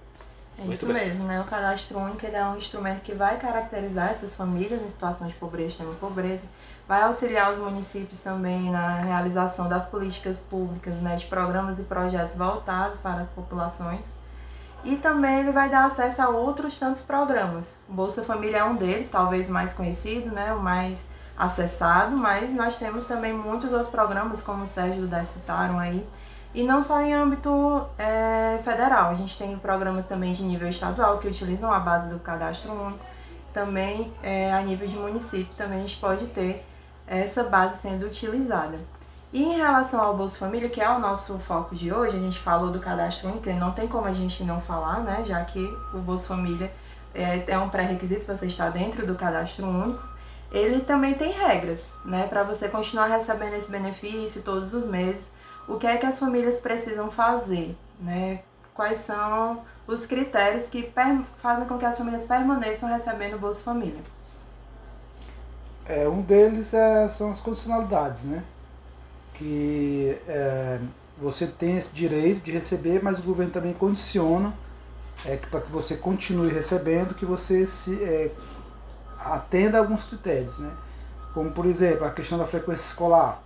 É 0.61 0.73
isso 0.73 0.85
mesmo, 0.85 1.23
né? 1.23 1.41
O 1.41 1.45
cadastro 1.45 1.97
único 1.97 2.23
é 2.25 2.45
um 2.45 2.57
instrumento 2.57 3.01
que 3.01 3.13
vai 3.13 3.39
caracterizar 3.39 4.11
essas 4.11 4.35
famílias 4.35 4.81
em 4.81 4.89
situação 4.89 5.27
de 5.27 5.33
pobreza, 5.33 5.69
extrema 5.69 5.93
pobreza, 5.95 6.47
vai 6.87 7.01
auxiliar 7.01 7.51
os 7.51 7.57
municípios 7.57 8.21
também 8.21 8.69
na 8.69 8.97
realização 8.97 9.67
das 9.67 9.87
políticas 9.87 10.39
públicas, 10.39 10.93
né, 10.95 11.15
de 11.15 11.25
programas 11.25 11.79
e 11.79 11.83
projetos 11.83 12.35
voltados 12.35 12.99
para 12.99 13.21
as 13.21 13.29
populações. 13.29 14.13
E 14.83 14.95
também 14.97 15.39
ele 15.39 15.51
vai 15.51 15.69
dar 15.69 15.85
acesso 15.85 16.21
a 16.21 16.29
outros 16.29 16.77
tantos 16.77 17.01
programas. 17.01 17.77
Bolsa 17.87 18.23
Família 18.23 18.57
é 18.57 18.63
um 18.63 18.75
deles, 18.75 19.09
talvez 19.09 19.49
mais 19.49 19.73
conhecido, 19.73 20.31
né, 20.31 20.53
o 20.53 20.59
mais 20.59 21.09
acessado, 21.37 22.17
mas 22.17 22.53
nós 22.53 22.77
temos 22.77 23.07
também 23.07 23.33
muitos 23.33 23.71
outros 23.71 23.89
programas, 23.89 24.41
como 24.41 24.63
o 24.63 24.67
Sérgio 24.67 25.05
e 25.05 25.21
o 25.21 25.25
citaram 25.25 25.79
aí, 25.79 26.07
e 26.53 26.63
não 26.63 26.81
só 26.81 27.01
em 27.01 27.13
âmbito 27.13 27.85
é, 27.97 28.59
federal, 28.63 29.11
a 29.11 29.13
gente 29.15 29.37
tem 29.37 29.57
programas 29.57 30.07
também 30.07 30.33
de 30.33 30.43
nível 30.43 30.67
estadual 30.69 31.17
que 31.17 31.27
utilizam 31.27 31.71
a 31.71 31.79
base 31.79 32.09
do 32.09 32.19
cadastro 32.19 32.71
único, 32.71 33.05
também 33.53 34.13
é, 34.23 34.53
a 34.53 34.61
nível 34.61 34.87
de 34.87 34.95
município 34.95 35.53
também 35.57 35.79
a 35.79 35.81
gente 35.81 35.97
pode 35.97 36.25
ter 36.27 36.65
essa 37.05 37.43
base 37.43 37.79
sendo 37.79 38.05
utilizada. 38.05 38.79
E 39.33 39.43
em 39.43 39.57
relação 39.57 40.01
ao 40.01 40.15
Bolsa 40.15 40.39
Família, 40.39 40.69
que 40.69 40.81
é 40.81 40.89
o 40.89 40.99
nosso 40.99 41.37
foco 41.39 41.75
de 41.75 41.91
hoje, 41.91 42.17
a 42.17 42.19
gente 42.19 42.39
falou 42.39 42.71
do 42.71 42.79
cadastro 42.79 43.29
único, 43.29 43.49
não 43.51 43.71
tem 43.71 43.87
como 43.87 44.05
a 44.05 44.13
gente 44.13 44.43
não 44.43 44.59
falar, 44.61 44.99
né, 44.99 45.23
já 45.25 45.43
que 45.43 45.63
o 45.93 45.99
Bolsa 45.99 46.29
Família 46.29 46.71
é, 47.13 47.43
é 47.47 47.57
um 47.57 47.69
pré-requisito 47.69 48.25
você 48.25 48.47
estar 48.47 48.69
dentro 48.69 49.05
do 49.05 49.15
cadastro 49.15 49.67
único 49.67 50.11
ele 50.51 50.81
também 50.81 51.13
tem 51.13 51.31
regras, 51.31 51.97
né, 52.03 52.27
para 52.27 52.43
você 52.43 52.67
continuar 52.67 53.07
recebendo 53.07 53.53
esse 53.53 53.71
benefício 53.71 54.41
todos 54.41 54.73
os 54.73 54.85
meses. 54.85 55.31
O 55.67 55.77
que 55.77 55.87
é 55.87 55.97
que 55.97 56.05
as 56.05 56.19
famílias 56.19 56.59
precisam 56.59 57.09
fazer, 57.11 57.77
né? 57.99 58.41
Quais 58.73 58.99
são 58.99 59.61
os 59.87 60.05
critérios 60.05 60.69
que 60.69 60.91
fazem 61.37 61.65
com 61.67 61.77
que 61.77 61.85
as 61.85 61.97
famílias 61.97 62.25
permaneçam 62.25 62.89
recebendo 62.89 63.35
o 63.35 63.39
Bolsa 63.39 63.63
Família? 63.63 64.01
É, 65.85 66.07
um 66.07 66.21
deles 66.21 66.73
é, 66.73 67.07
são 67.07 67.29
as 67.29 67.39
condicionalidades, 67.39 68.23
né? 68.23 68.43
Que 69.33 70.17
é, 70.27 70.79
você 71.17 71.45
tem 71.45 71.75
esse 71.75 71.91
direito 71.91 72.41
de 72.41 72.51
receber, 72.51 73.03
mas 73.03 73.19
o 73.19 73.23
governo 73.23 73.51
também 73.51 73.73
condiciona 73.73 74.53
é, 75.25 75.37
para 75.37 75.61
que 75.61 75.71
você 75.71 75.95
continue 75.95 76.51
recebendo, 76.51 77.13
que 77.13 77.25
você 77.25 77.65
se 77.65 78.03
é, 78.03 78.31
atenda 79.19 79.77
a 79.77 79.81
alguns 79.81 80.03
critérios, 80.03 80.57
né? 80.59 80.71
Como 81.33 81.51
por 81.51 81.65
exemplo 81.65 82.05
a 82.05 82.11
questão 82.11 82.37
da 82.37 82.45
frequência 82.45 82.85
escolar, 82.85 83.41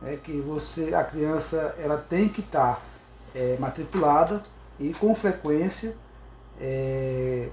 né? 0.00 0.16
que 0.22 0.40
você 0.40 0.94
a 0.94 1.04
criança 1.04 1.74
ela 1.78 1.96
tem 1.96 2.28
que 2.28 2.40
estar 2.40 2.74
tá, 2.74 2.82
é, 3.34 3.56
matriculada 3.58 4.42
e 4.78 4.92
com 4.94 5.14
frequência 5.14 5.94
é, 6.60 7.48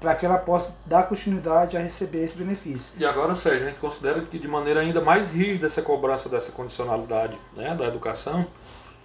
para 0.00 0.14
que 0.16 0.26
ela 0.26 0.38
possa 0.38 0.74
dar 0.84 1.04
continuidade 1.04 1.76
a 1.76 1.80
receber 1.80 2.24
esse 2.24 2.36
benefício. 2.36 2.92
E 2.98 3.04
agora, 3.04 3.36
Sérgio, 3.36 3.66
a 3.66 3.68
gente 3.70 3.78
considera 3.78 4.20
que 4.22 4.36
de 4.36 4.48
maneira 4.48 4.80
ainda 4.80 5.00
mais 5.00 5.28
rígida 5.28 5.66
essa 5.66 5.80
cobrança 5.80 6.28
dessa 6.28 6.50
condicionalidade 6.50 7.38
né, 7.56 7.72
da 7.74 7.86
educação, 7.86 8.44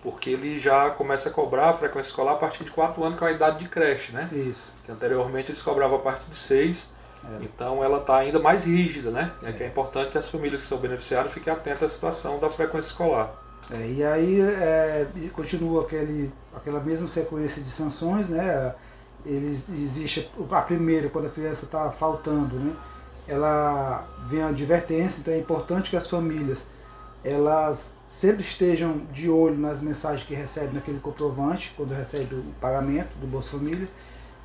porque 0.02 0.32
ele 0.32 0.60
já 0.60 0.90
começa 0.90 1.30
a 1.30 1.32
cobrar 1.32 1.70
a 1.70 1.74
frequência 1.74 2.10
escolar 2.10 2.34
a 2.34 2.38
partir 2.38 2.64
de 2.64 2.72
4 2.72 3.04
anos, 3.04 3.18
que 3.18 3.24
é 3.24 3.28
a 3.28 3.32
idade 3.32 3.60
de 3.60 3.70
creche, 3.70 4.12
né? 4.12 4.28
Isso. 4.32 4.74
Que 4.86 4.92
anteriormente 4.92 5.52
eles 5.52 5.62
cobravam 5.62 5.98
a 5.98 6.02
partir 6.02 6.28
de 6.30 6.36
6 6.36 6.97
É. 7.24 7.44
Então 7.44 7.84
ela 7.84 8.00
está 8.00 8.18
ainda 8.18 8.40
mais 8.40 8.64
rígida, 8.64 9.12
né? 9.12 9.32
É. 9.44 9.52
que 9.52 9.64
é 9.64 9.68
importante 9.68 10.12
que 10.12 10.18
as 10.18 10.28
famílias 10.28 10.62
que 10.62 10.68
são 10.68 10.78
beneficiárias 10.78 11.34
fiquem 11.34 11.52
atentas 11.52 11.84
à 11.84 11.90
situação 11.94 12.40
da 12.40 12.50
frequência 12.50 12.90
escolar. 12.90 13.32
É, 13.70 13.86
e 13.86 14.04
aí 14.04 14.42
é, 14.42 15.08
continua 15.34 15.82
aquele, 15.82 16.32
aquela 16.56 16.80
mesma 16.80 17.08
sequência 17.08 17.62
de 17.62 17.70
sanções, 17.70 18.28
né? 18.28 18.74
Eles, 19.26 19.68
existe 19.70 20.32
a 20.50 20.62
primeira, 20.62 21.10
quando 21.10 21.26
a 21.26 21.30
criança 21.30 21.66
está 21.66 21.92
faltando, 21.92 22.56
né? 22.56 22.74
Ela 23.28 24.08
vem 24.26 24.42
a 24.42 24.48
advertência, 24.48 25.20
então 25.20 25.34
é 25.34 25.38
importante 25.38 25.90
que 25.90 25.98
as 25.98 26.08
famílias 26.08 26.66
elas 27.24 27.94
sempre 28.06 28.42
estejam 28.42 29.02
de 29.12 29.30
olho 29.30 29.58
nas 29.58 29.82
mensagens 29.82 30.26
que 30.26 30.34
recebem 30.34 30.74
naquele 30.74 31.00
comprovante, 31.00 31.74
quando 31.76 31.94
recebe 31.94 32.36
o 32.36 32.44
pagamento 32.62 33.18
do 33.18 33.28
Bolsa 33.28 33.52
Família, 33.52 33.90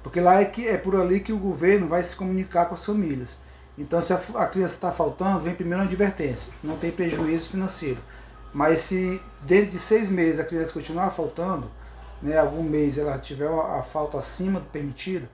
porque 0.02 0.20
lá 0.20 0.40
é, 0.40 0.44
que, 0.44 0.66
é 0.66 0.76
por 0.76 0.96
ali 0.96 1.20
que 1.20 1.32
o 1.32 1.38
governo 1.38 1.88
vai 1.88 2.02
se 2.02 2.16
comunicar 2.16 2.66
com 2.66 2.74
as 2.74 2.84
famílias. 2.84 3.38
Então, 3.78 4.00
se 4.02 4.12
a, 4.12 4.20
a 4.34 4.46
criança 4.46 4.74
está 4.74 4.92
faltando, 4.92 5.40
vem 5.40 5.54
primeiro 5.54 5.80
uma 5.80 5.86
advertência, 5.86 6.52
não 6.62 6.76
tem 6.76 6.90
prejuízo 6.90 7.50
financeiro. 7.50 8.02
Mas 8.52 8.80
se 8.80 9.20
dentro 9.42 9.70
de 9.70 9.78
seis 9.78 10.10
meses 10.10 10.38
a 10.38 10.44
criança 10.44 10.72
continuar 10.72 11.10
faltando, 11.10 11.70
né, 12.20 12.38
algum 12.38 12.62
mês 12.62 12.98
ela 12.98 13.18
tiver 13.18 13.48
a 13.48 13.82
falta 13.82 14.18
acima 14.18 14.60
do 14.60 14.66
permitido, 14.66 15.28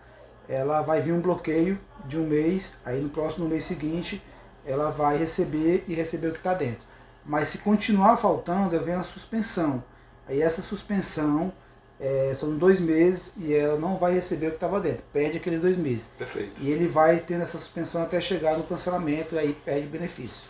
ela 0.49 0.83
vai 0.83 1.01
vir 1.01 1.13
um 1.13 1.21
bloqueio 1.21 1.79
de 2.07 2.17
um 2.17 2.27
mês, 2.27 2.75
aí 2.85 3.01
no 3.01 3.09
próximo 3.09 3.49
mês 3.49 3.65
seguinte 3.65 4.23
ela 4.65 4.91
vai 4.91 5.17
receber 5.17 5.85
e 5.89 5.95
receber 5.95 6.29
o 6.29 6.33
que 6.33 6.39
está 6.39 6.55
dentro. 6.55 6.87
Mas 7.25 7.49
se 7.49 7.59
continuar 7.59 8.17
faltando, 8.17 8.79
vem 8.81 8.95
a 8.95 9.03
suspensão. 9.03 9.83
Aí 10.27 10.41
essa 10.41 10.63
suspensão 10.63 11.53
é, 12.01 12.33
são 12.35 12.57
dois 12.57 12.81
meses 12.81 13.33
e 13.37 13.55
ela 13.55 13.79
não 13.79 13.97
vai 13.97 14.15
receber 14.15 14.47
o 14.47 14.51
que 14.51 14.57
estava 14.57 14.81
dentro, 14.81 15.03
perde 15.13 15.39
aqueles 15.39 15.61
dois 15.61 15.77
meses. 15.77 16.11
Perfeito. 16.17 16.53
E 16.61 16.71
ele 16.71 16.87
vai 16.87 17.19
tendo 17.19 17.43
essa 17.43 17.59
suspensão 17.59 18.03
até 18.03 18.21
chegar 18.21 18.57
no 18.57 18.65
cancelamento 18.65 19.35
e 19.35 19.39
aí 19.39 19.53
perde 19.53 19.87
o 19.87 19.91
benefício. 19.91 20.43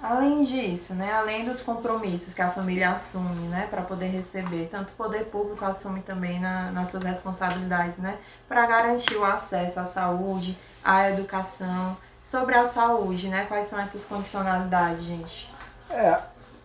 Além 0.00 0.44
disso, 0.44 0.94
né, 0.94 1.10
além 1.12 1.44
dos 1.44 1.62
compromissos 1.62 2.34
que 2.34 2.42
a 2.42 2.50
família 2.50 2.90
assume 2.90 3.48
né, 3.48 3.66
para 3.68 3.82
poder 3.82 4.08
receber, 4.08 4.68
tanto 4.70 4.90
o 4.90 4.96
poder 4.96 5.24
público 5.24 5.64
assume 5.64 6.00
também 6.00 6.38
na, 6.38 6.70
nas 6.70 6.90
suas 6.90 7.02
responsabilidades 7.02 7.98
né, 7.98 8.18
para 8.46 8.66
garantir 8.66 9.16
o 9.16 9.24
acesso 9.24 9.80
à 9.80 9.86
saúde, 9.86 10.56
à 10.84 11.10
educação, 11.10 11.96
sobre 12.22 12.56
a 12.56 12.66
saúde, 12.66 13.28
né? 13.28 13.46
Quais 13.46 13.66
são 13.66 13.78
essas 13.80 14.04
condicionalidades, 14.04 15.04
gente? 15.04 15.48
É, 15.88 16.18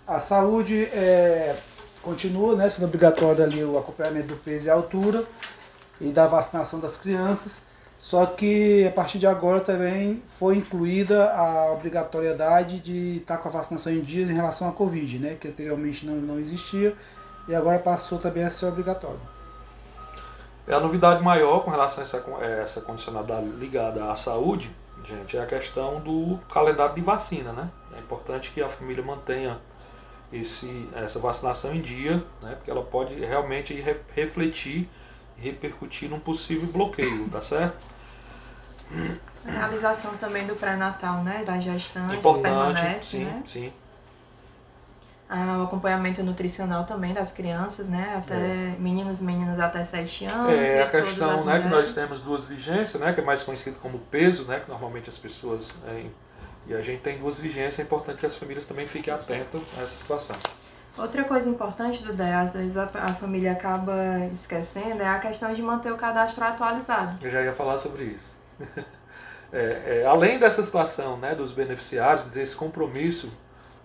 a 0.08 0.20
saúde 0.20 0.86
é, 0.86 1.56
continua 2.02 2.56
né, 2.56 2.70
sendo 2.70 2.86
obrigatório 2.86 3.44
ali 3.44 3.64
o 3.64 3.78
acompanhamento 3.78 4.28
do 4.28 4.36
peso 4.36 4.68
e 4.68 4.70
altura 4.70 5.24
e 6.00 6.12
da 6.12 6.28
vacinação 6.28 6.80
das 6.80 6.98
crianças, 6.98 7.64
só 7.98 8.26
que 8.26 8.86
a 8.88 8.92
partir 8.92 9.20
de 9.20 9.28
agora 9.28 9.62
também 9.62 10.24
foi 10.40 10.58
incluída 10.58 11.32
a 11.34 11.72
obrigatoriedade 11.72 12.80
de 12.80 13.18
estar 13.18 13.38
com 13.38 13.48
a 13.48 13.52
vacinação 13.52 13.94
em 13.94 14.02
dias 14.02 14.30
em 14.30 14.34
relação 14.34 14.68
à 14.68 14.72
Covid, 14.72 15.20
né, 15.20 15.36
que 15.40 15.48
anteriormente 15.48 16.06
não, 16.06 16.16
não 16.16 16.40
existia 16.40 16.96
e 17.48 17.54
agora 17.54 17.80
passou 17.80 18.18
também 18.18 18.44
a 18.44 18.50
ser 18.50 18.66
obrigatório. 18.66 19.20
É 20.68 20.74
a 20.74 20.80
novidade 20.80 21.24
maior 21.24 21.64
com 21.64 21.72
relação 21.72 22.02
a 22.02 22.04
essa, 22.04 22.24
essa 22.62 22.82
condicionalidade 22.82 23.46
ligada 23.48 24.12
à 24.12 24.16
saúde 24.16 24.72
gente, 25.04 25.38
é 25.38 25.42
a 25.42 25.46
questão 25.46 26.00
do 26.00 26.40
calendário 26.52 26.96
de 26.96 27.02
vacina, 27.02 27.52
né? 27.52 27.70
É 27.96 28.00
importante 28.00 28.52
que 28.52 28.62
a 28.62 28.70
família 28.70 29.04
mantenha 29.04 29.60
esse, 30.32 30.90
essa 30.96 31.20
vacinação 31.20 31.74
em 31.74 31.82
dia, 31.82 32.24
né? 32.42 32.56
Porque 32.56 32.72
ela 32.72 32.84
pode 32.84 33.16
realmente 33.16 33.74
refletir 34.16 34.90
e 35.38 35.42
repercutir 35.42 36.10
num 36.10 36.20
possível 36.20 36.68
bloqueio, 36.68 37.28
tá 37.30 37.42
certo? 37.42 37.78
Realização 39.46 40.16
também 40.18 40.46
do 40.46 40.56
pré-natal, 40.56 41.24
né? 41.24 41.44
Da 41.44 41.60
gestante, 41.60 42.16
Importante, 42.16 43.06
sim, 43.06 43.26
né? 43.26 43.42
sim 43.46 43.74
ah, 45.34 45.60
o 45.60 45.64
acompanhamento 45.64 46.22
nutricional 46.22 46.84
também 46.84 47.14
das 47.14 47.32
crianças, 47.32 47.88
né? 47.88 48.16
Até 48.18 48.36
é. 48.36 48.76
meninos 48.78 49.22
e 49.22 49.24
meninas 49.24 49.58
até 49.62 49.82
7 49.82 50.26
anos. 50.26 50.54
É, 50.54 50.84
a 50.84 50.90
questão 50.90 51.46
né, 51.46 51.62
que 51.62 51.70
nós 51.70 51.94
temos 51.94 52.20
duas 52.20 52.44
vigências, 52.44 53.02
né? 53.02 53.14
Que 53.14 53.22
é 53.22 53.24
mais 53.24 53.42
conhecido 53.42 53.80
como 53.80 53.98
peso, 53.98 54.44
né? 54.44 54.60
Que 54.60 54.70
normalmente 54.70 55.08
as 55.08 55.18
pessoas. 55.18 55.82
É, 55.88 56.04
e 56.68 56.74
a 56.74 56.82
gente 56.82 57.02
tem 57.02 57.18
duas 57.18 57.40
vigências, 57.40 57.80
é 57.80 57.84
importante 57.84 58.20
que 58.20 58.26
as 58.26 58.36
famílias 58.36 58.66
também 58.66 58.88
fiquem 58.88 59.14
atentas 59.14 59.62
a 59.78 59.82
essa 59.82 59.98
situação. 59.98 60.36
Outra 60.98 61.24
coisa 61.24 61.50
importante 61.50 62.04
do 62.04 62.14
DEA, 62.14 62.42
às 62.42 62.54
vezes 62.54 62.78
a, 62.78 62.84
a, 62.84 63.14
família 63.14 63.54
acaba 63.54 63.96
esquecendo, 64.32 65.02
é 65.02 65.08
a 65.08 65.20
questão 65.20 65.54
de 65.54 65.62
manter 65.62 65.92
o 65.92 65.98
cadastro 65.98 66.44
atualizado. 66.44 67.26
Eu 67.26 67.32
já 67.32 67.42
ia 67.42 67.54
falar 67.54 67.78
sobre 67.78 68.04
isso. 68.04 68.38
é, 69.54 70.02
é, 70.02 70.06
além 70.06 70.38
dessa 70.38 70.62
situação 70.62 71.18
né, 71.18 71.34
dos 71.34 71.54
beneficiários, 71.54 72.26
desse 72.26 72.56
compromisso 72.56 73.32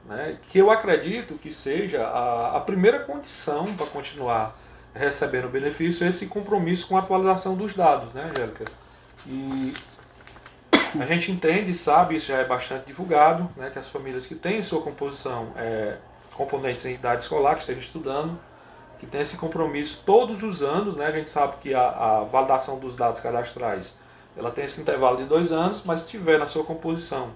né, 0.04 0.38
que 0.42 0.58
eu 0.58 0.70
acredito 0.70 1.34
que 1.38 1.50
seja 1.50 2.02
a, 2.06 2.56
a 2.56 2.60
primeira 2.60 3.00
condição 3.00 3.66
para 3.74 3.86
continuar 3.86 4.56
recebendo 4.92 5.46
o 5.46 5.50
benefício 5.50 6.06
esse 6.08 6.26
compromisso 6.26 6.88
com 6.88 6.96
a 6.96 7.00
atualização 7.00 7.54
dos 7.54 7.74
dados, 7.74 8.12
né, 8.12 8.30
Angélica? 8.30 8.64
E 9.26 9.74
a 11.00 11.06
gente 11.06 11.30
entende, 11.30 11.72
sabe, 11.74 12.16
isso 12.16 12.28
já 12.28 12.38
é 12.38 12.44
bastante 12.44 12.86
divulgado, 12.86 13.48
né, 13.56 13.70
que 13.70 13.78
as 13.78 13.88
famílias 13.88 14.26
que 14.26 14.34
têm 14.34 14.58
em 14.58 14.62
sua 14.62 14.82
composição 14.82 15.48
é, 15.56 15.96
componentes 16.34 16.84
em 16.86 16.94
idade 16.94 17.22
escolar, 17.22 17.54
que 17.54 17.60
estejam 17.60 17.80
estudando, 17.80 18.38
que 18.98 19.06
tem 19.06 19.20
esse 19.20 19.36
compromisso 19.36 20.02
todos 20.04 20.42
os 20.42 20.62
anos, 20.62 20.96
né, 20.96 21.06
a 21.06 21.12
gente 21.12 21.30
sabe 21.30 21.56
que 21.60 21.74
a, 21.74 21.88
a 21.88 22.24
validação 22.24 22.78
dos 22.78 22.96
dados 22.96 23.20
cadastrais 23.20 23.98
ela 24.36 24.50
tem 24.50 24.64
esse 24.64 24.80
intervalo 24.80 25.16
de 25.16 25.24
dois 25.24 25.50
anos, 25.50 25.82
mas 25.84 26.02
se 26.02 26.08
tiver 26.08 26.38
na 26.38 26.46
sua 26.46 26.62
composição 26.62 27.30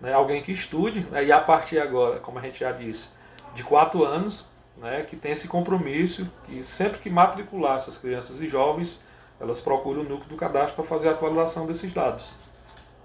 né, 0.00 0.12
alguém 0.12 0.42
que 0.42 0.52
estude, 0.52 1.00
né, 1.10 1.24
e 1.24 1.32
a 1.32 1.40
partir 1.40 1.78
agora, 1.78 2.20
como 2.20 2.38
a 2.38 2.42
gente 2.42 2.60
já 2.60 2.70
disse, 2.70 3.10
de 3.54 3.64
quatro 3.64 4.04
anos, 4.04 4.46
né, 4.76 5.02
que 5.02 5.16
tem 5.16 5.32
esse 5.32 5.48
compromisso, 5.48 6.30
que 6.46 6.62
sempre 6.62 6.98
que 6.98 7.10
matricular 7.10 7.76
essas 7.76 7.98
crianças 7.98 8.40
e 8.40 8.48
jovens, 8.48 9.04
elas 9.40 9.60
procuram 9.60 10.02
o 10.02 10.04
núcleo 10.04 10.28
do 10.28 10.36
cadastro 10.36 10.76
para 10.76 10.84
fazer 10.84 11.08
a 11.08 11.12
atualização 11.12 11.66
desses 11.66 11.92
dados. 11.92 12.32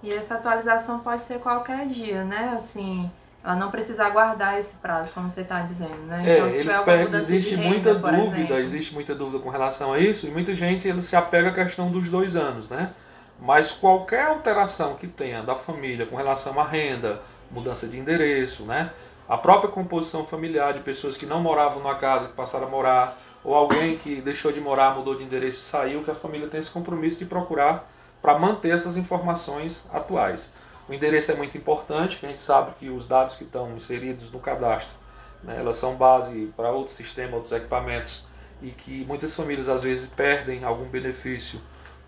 E 0.02 0.14
essa 0.14 0.36
atualização 0.36 1.00
pode 1.00 1.24
ser 1.24 1.40
qualquer 1.40 1.88
dia, 1.88 2.24
né? 2.24 2.54
Assim, 2.58 3.10
ela 3.44 3.56
não 3.56 3.70
precisa 3.70 4.06
aguardar 4.06 4.58
esse 4.58 4.76
prazo, 4.78 5.12
como 5.14 5.30
você 5.30 5.42
está 5.42 5.62
dizendo, 5.62 6.06
né? 6.08 6.24
É, 6.26 6.38
então, 6.38 6.48
eles 6.50 6.78
pegam, 6.80 7.18
existe 7.18 7.56
renda, 7.56 7.70
muita 7.70 7.96
dúvida, 7.96 8.38
exemplo. 8.38 8.58
existe 8.58 8.94
muita 8.94 9.16
dúvida 9.16 9.44
com 9.44 9.50
relação 9.50 9.94
a 9.94 10.00
isso, 10.00 10.28
e 10.28 10.32
muita 10.32 10.54
gente 10.54 10.88
ele 10.88 11.02
se 11.02 11.16
apega 11.16 11.50
à 11.50 11.54
questão 11.54 11.92
dos 11.92 12.10
dois 12.10 12.36
anos, 12.36 12.70
né? 12.70 12.92
Mas 13.42 13.72
qualquer 13.72 14.28
alteração 14.28 14.96
que 14.96 15.08
tenha 15.08 15.42
da 15.42 15.56
família 15.56 16.06
com 16.06 16.16
relação 16.16 16.60
à 16.60 16.64
renda, 16.64 17.22
mudança 17.52 17.88
de 17.88 17.98
endereço, 17.98 18.64
né? 18.64 18.90
a 19.30 19.38
própria 19.38 19.70
composição 19.70 20.26
familiar 20.26 20.74
de 20.74 20.80
pessoas 20.80 21.16
que 21.16 21.28
não 21.28 21.40
moravam 21.40 21.84
na 21.84 21.94
casa, 21.94 22.30
que 22.30 22.34
passaram 22.34 22.66
a 22.66 22.70
morar, 22.70 23.16
ou 23.44 23.54
alguém 23.54 23.96
que 23.96 24.20
deixou 24.20 24.52
de 24.52 24.60
morar, 24.60 24.96
mudou 24.96 25.14
de 25.14 25.24
endereço 25.24 25.62
e 25.62 25.64
saiu, 25.64 26.04
que 26.04 26.10
a 26.10 26.16
família 26.16 26.48
tem 26.48 26.60
esse 26.60 26.72
compromisso 26.72 27.20
de 27.20 27.26
procurar 27.26 27.88
para 28.22 28.38
manter 28.38 28.72
essas 28.72 28.98
informações 28.98 29.88
atuais. 29.92 30.54
O 30.88 30.94
endereço 30.94 31.32
é 31.32 31.36
muito 31.36 31.58
importante, 31.58 32.18
que 32.18 32.26
a 32.26 32.30
gente 32.30 32.42
sabe 32.42 32.72
que 32.80 32.90
os 32.90 33.08
dados 33.08 33.36
que 33.36 33.44
estão 33.44 33.72
inseridos 33.76 34.32
no 34.32 34.40
cadastro, 34.40 34.98
né, 35.44 35.58
elas 35.60 35.78
são 35.78 35.96
base 35.96 36.52
para 36.58 36.72
outros 36.72 36.96
sistemas, 36.96 37.36
outros 37.36 37.54
equipamentos, 37.54 38.28
e 38.62 38.72
que 38.72 39.06
muitas 39.06 39.36
famílias 39.36 39.70
às 39.70 39.84
vezes 39.84 40.10
perdem 40.10 40.64
algum 40.64 40.86
benefício 40.86 41.62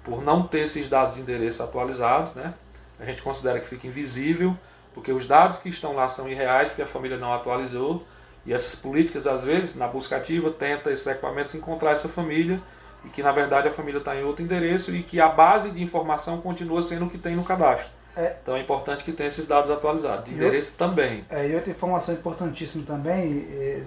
por 0.04 0.22
não 0.22 0.48
ter 0.48 0.62
esses 0.62 0.90
dados 0.90 1.14
de 1.14 1.22
endereço 1.22 1.64
atualizados, 1.64 2.34
né? 2.34 2.54
A 3.00 3.06
gente 3.06 3.22
considera 3.22 3.60
que 3.60 3.68
fica 3.68 3.88
invisível, 3.88 4.58
porque 4.94 5.12
os 5.12 5.26
dados 5.26 5.60
que 5.60 5.70
estão 5.70 5.94
lá 5.94 6.08
são 6.08 6.28
irreais, 6.28 6.70
porque 6.70 6.82
a 6.82 6.88
família 6.88 7.18
não 7.18 7.32
atualizou, 7.34 8.06
e 8.46 8.52
essas 8.52 8.76
políticas, 8.76 9.28
às 9.28 9.44
vezes, 9.44 9.76
na 9.76 9.88
busca 9.88 10.18
ativa, 10.18 10.50
tenta 10.50 10.92
esses 10.92 11.06
equipamentos 11.06 11.54
encontrar 11.54 11.92
essa 11.92 12.10
família, 12.10 12.60
e 13.06 13.10
que 13.10 13.24
na 13.24 13.32
verdade 13.32 13.68
a 13.68 13.72
família 13.72 14.00
está 14.00 14.16
em 14.16 14.24
outro 14.24 14.44
endereço, 14.44 14.96
e 14.96 15.04
que 15.04 15.20
a 15.20 15.30
base 15.30 15.72
de 15.72 15.82
informação 15.82 16.40
continua 16.42 16.82
sendo 16.82 17.06
o 17.06 17.10
que 17.10 17.18
tem 17.18 17.36
no 17.36 17.44
cadastro. 17.44 17.92
É. 18.16 18.36
Então 18.42 18.56
é 18.56 18.62
importante 18.62 19.04
que 19.04 19.12
tenha 19.12 19.30
esses 19.30 19.48
dados 19.48 19.72
atualizados, 19.72 20.26
de 20.26 20.34
endereço 20.34 20.76
também. 20.78 21.26
É, 21.30 21.48
e 21.48 21.56
outra 21.56 21.72
informação 21.72 22.14
importantíssima 22.14 22.84
também, 22.86 23.48
é, 23.50 23.84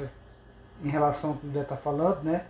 é, 0.00 0.06
em 0.84 0.88
relação 0.88 1.30
ao 1.30 1.36
que 1.36 1.46
o 1.46 1.50
Dé 1.50 1.60
está 1.60 1.76
falando, 1.76 2.22
né? 2.24 2.44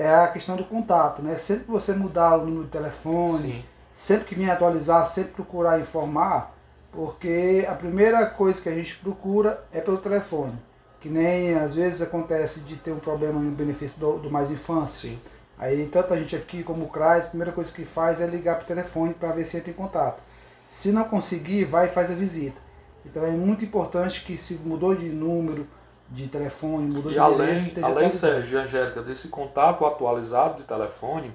é 0.00 0.14
a 0.14 0.28
questão 0.28 0.56
do 0.56 0.64
contato, 0.64 1.20
né? 1.20 1.36
Sempre 1.36 1.64
que 1.64 1.70
você 1.70 1.92
mudar 1.92 2.36
o 2.36 2.46
número 2.46 2.64
de 2.64 2.70
telefone, 2.70 3.38
Sim. 3.38 3.64
sempre 3.92 4.24
que 4.24 4.34
vir 4.34 4.50
atualizar, 4.50 5.04
sempre 5.04 5.32
procurar 5.32 5.78
informar, 5.78 6.54
porque 6.90 7.66
a 7.68 7.74
primeira 7.74 8.24
coisa 8.26 8.60
que 8.60 8.68
a 8.68 8.74
gente 8.74 8.96
procura 8.96 9.62
é 9.70 9.80
pelo 9.80 9.98
telefone. 9.98 10.54
Que 11.00 11.08
nem 11.08 11.54
às 11.54 11.74
vezes 11.74 12.02
acontece 12.02 12.60
de 12.60 12.76
ter 12.76 12.92
um 12.92 12.98
problema 12.98 13.40
no 13.40 13.50
benefício 13.50 13.98
do, 13.98 14.18
do 14.18 14.30
mais 14.30 14.50
infância. 14.50 15.10
Sim. 15.10 15.18
Aí 15.58 15.86
tanto 15.86 16.14
a 16.14 16.16
gente 16.16 16.36
aqui 16.36 16.62
como 16.62 16.84
o 16.84 16.88
CRAS, 16.88 17.26
a 17.26 17.28
primeira 17.30 17.52
coisa 17.52 17.70
que 17.72 17.84
faz 17.84 18.20
é 18.20 18.26
ligar 18.26 18.56
para 18.56 18.64
o 18.64 18.66
telefone 18.66 19.14
para 19.14 19.32
ver 19.32 19.44
se 19.44 19.56
entra 19.56 19.70
em 19.70 19.74
contato. 19.74 20.22
Se 20.68 20.92
não 20.92 21.04
conseguir, 21.04 21.64
vai 21.64 21.86
e 21.86 21.88
faz 21.88 22.10
a 22.10 22.14
visita. 22.14 22.60
Então 23.04 23.24
é 23.24 23.30
muito 23.30 23.64
importante 23.64 24.22
que 24.22 24.36
se 24.36 24.54
mudou 24.54 24.94
de 24.94 25.08
número, 25.08 25.66
de 26.08 26.28
telefone, 26.28 26.92
mudou 26.92 27.10
e 27.10 27.14
de 27.14 27.20
além, 27.20 27.58
endereço. 27.58 27.84
Além, 27.84 28.12
Sérgio 28.12 28.60
Angélica, 28.60 29.02
desse 29.02 29.28
contato 29.28 29.84
atualizado 29.84 30.58
de 30.58 30.64
telefone, 30.64 31.32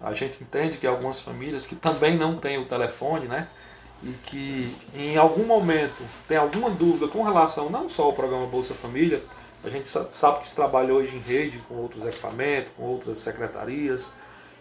A 0.00 0.12
gente 0.12 0.42
entende 0.42 0.78
que 0.78 0.86
algumas 0.86 1.18
famílias 1.20 1.66
que 1.66 1.74
também 1.74 2.16
não 2.16 2.36
têm 2.38 2.58
o 2.58 2.66
telefone, 2.66 3.26
né? 3.26 3.48
E 4.02 4.12
que 4.24 4.76
em 4.94 5.16
algum 5.16 5.44
momento 5.44 6.02
tem 6.28 6.36
alguma 6.36 6.70
dúvida 6.70 7.08
com 7.08 7.22
relação 7.22 7.68
não 7.68 7.88
só 7.88 8.04
ao 8.04 8.12
programa 8.12 8.46
Bolsa 8.46 8.74
Família, 8.74 9.22
a 9.64 9.68
gente 9.68 9.88
sabe 9.88 10.38
que 10.40 10.48
se 10.48 10.54
trabalha 10.54 10.94
hoje 10.94 11.16
em 11.16 11.18
rede 11.18 11.58
com 11.68 11.74
outros 11.74 12.06
equipamentos, 12.06 12.70
com 12.76 12.84
outras 12.84 13.18
secretarias, 13.18 14.12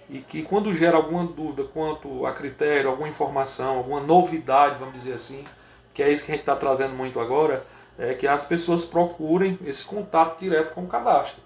e 0.10 0.20
que 0.20 0.42
quando 0.42 0.74
gera 0.74 0.98
alguma 0.98 1.26
dúvida 1.26 1.64
quanto 1.66 2.26
a 2.26 2.34
critério, 2.34 2.90
alguma 2.90 3.08
informação, 3.08 3.78
alguma 3.78 4.00
novidade, 4.00 4.80
vamos 4.80 4.96
dizer 4.96 5.14
assim, 5.14 5.46
que 5.94 6.02
é 6.02 6.12
isso 6.12 6.26
que 6.26 6.32
a 6.32 6.36
gente 6.36 6.42
está 6.42 6.56
trazendo 6.56 6.96
muito 6.96 7.20
agora, 7.20 7.66
é 7.98 8.14
que 8.14 8.28
as 8.28 8.46
pessoas 8.46 8.86
procurem 8.86 9.58
esse 9.66 9.84
contato 9.84 10.40
direto 10.40 10.74
com 10.74 10.84
o 10.84 10.88
cadastro. 10.88 11.42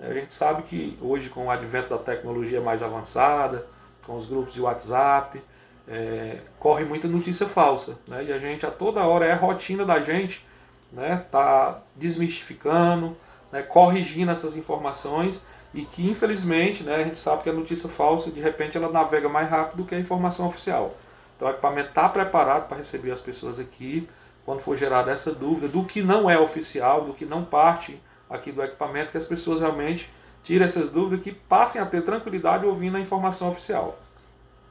A 0.00 0.12
gente 0.12 0.34
sabe 0.34 0.62
que 0.62 0.98
hoje, 1.00 1.30
com 1.30 1.46
o 1.46 1.50
advento 1.50 1.90
da 1.90 1.98
tecnologia 1.98 2.60
mais 2.60 2.82
avançada, 2.82 3.66
com 4.04 4.14
os 4.14 4.26
grupos 4.26 4.52
de 4.52 4.60
WhatsApp, 4.60 5.42
é, 5.88 6.38
corre 6.58 6.84
muita 6.84 7.06
notícia 7.08 7.46
falsa. 7.46 7.98
Né? 8.06 8.24
E 8.24 8.32
a 8.32 8.38
gente, 8.38 8.66
a 8.66 8.70
toda 8.70 9.04
hora, 9.04 9.26
é 9.26 9.32
a 9.32 9.36
rotina 9.36 9.84
da 9.84 10.00
gente 10.00 10.44
né? 10.92 11.24
tá 11.30 11.82
desmistificando, 11.94 13.16
né? 13.52 13.62
corrigindo 13.62 14.30
essas 14.30 14.56
informações 14.56 15.44
e 15.76 15.84
que, 15.84 16.08
infelizmente, 16.08 16.82
né, 16.82 16.96
a 16.96 17.04
gente 17.04 17.18
sabe 17.18 17.42
que 17.42 17.50
a 17.50 17.52
notícia 17.52 17.86
falsa, 17.86 18.30
de 18.30 18.40
repente, 18.40 18.78
ela 18.78 18.90
navega 18.90 19.28
mais 19.28 19.48
rápido 19.48 19.84
que 19.84 19.94
a 19.94 19.98
informação 19.98 20.48
oficial. 20.48 20.96
Então, 21.36 21.46
o 21.46 21.50
equipamento 21.50 21.90
está 21.90 22.08
preparado 22.08 22.66
para 22.66 22.78
receber 22.78 23.10
as 23.10 23.20
pessoas 23.20 23.60
aqui, 23.60 24.08
quando 24.46 24.60
for 24.60 24.74
gerada 24.74 25.10
essa 25.10 25.34
dúvida 25.34 25.68
do 25.68 25.84
que 25.84 26.00
não 26.00 26.30
é 26.30 26.38
oficial, 26.38 27.04
do 27.04 27.12
que 27.12 27.26
não 27.26 27.44
parte 27.44 28.00
aqui 28.30 28.50
do 28.50 28.62
equipamento, 28.62 29.10
que 29.10 29.18
as 29.18 29.24
pessoas 29.24 29.60
realmente 29.60 30.10
tirem 30.42 30.64
essas 30.64 30.88
dúvidas 30.88 31.22
que 31.22 31.32
passem 31.32 31.80
a 31.80 31.84
ter 31.84 32.02
tranquilidade 32.02 32.64
ouvindo 32.64 32.96
a 32.96 33.00
informação 33.00 33.50
oficial. 33.50 33.98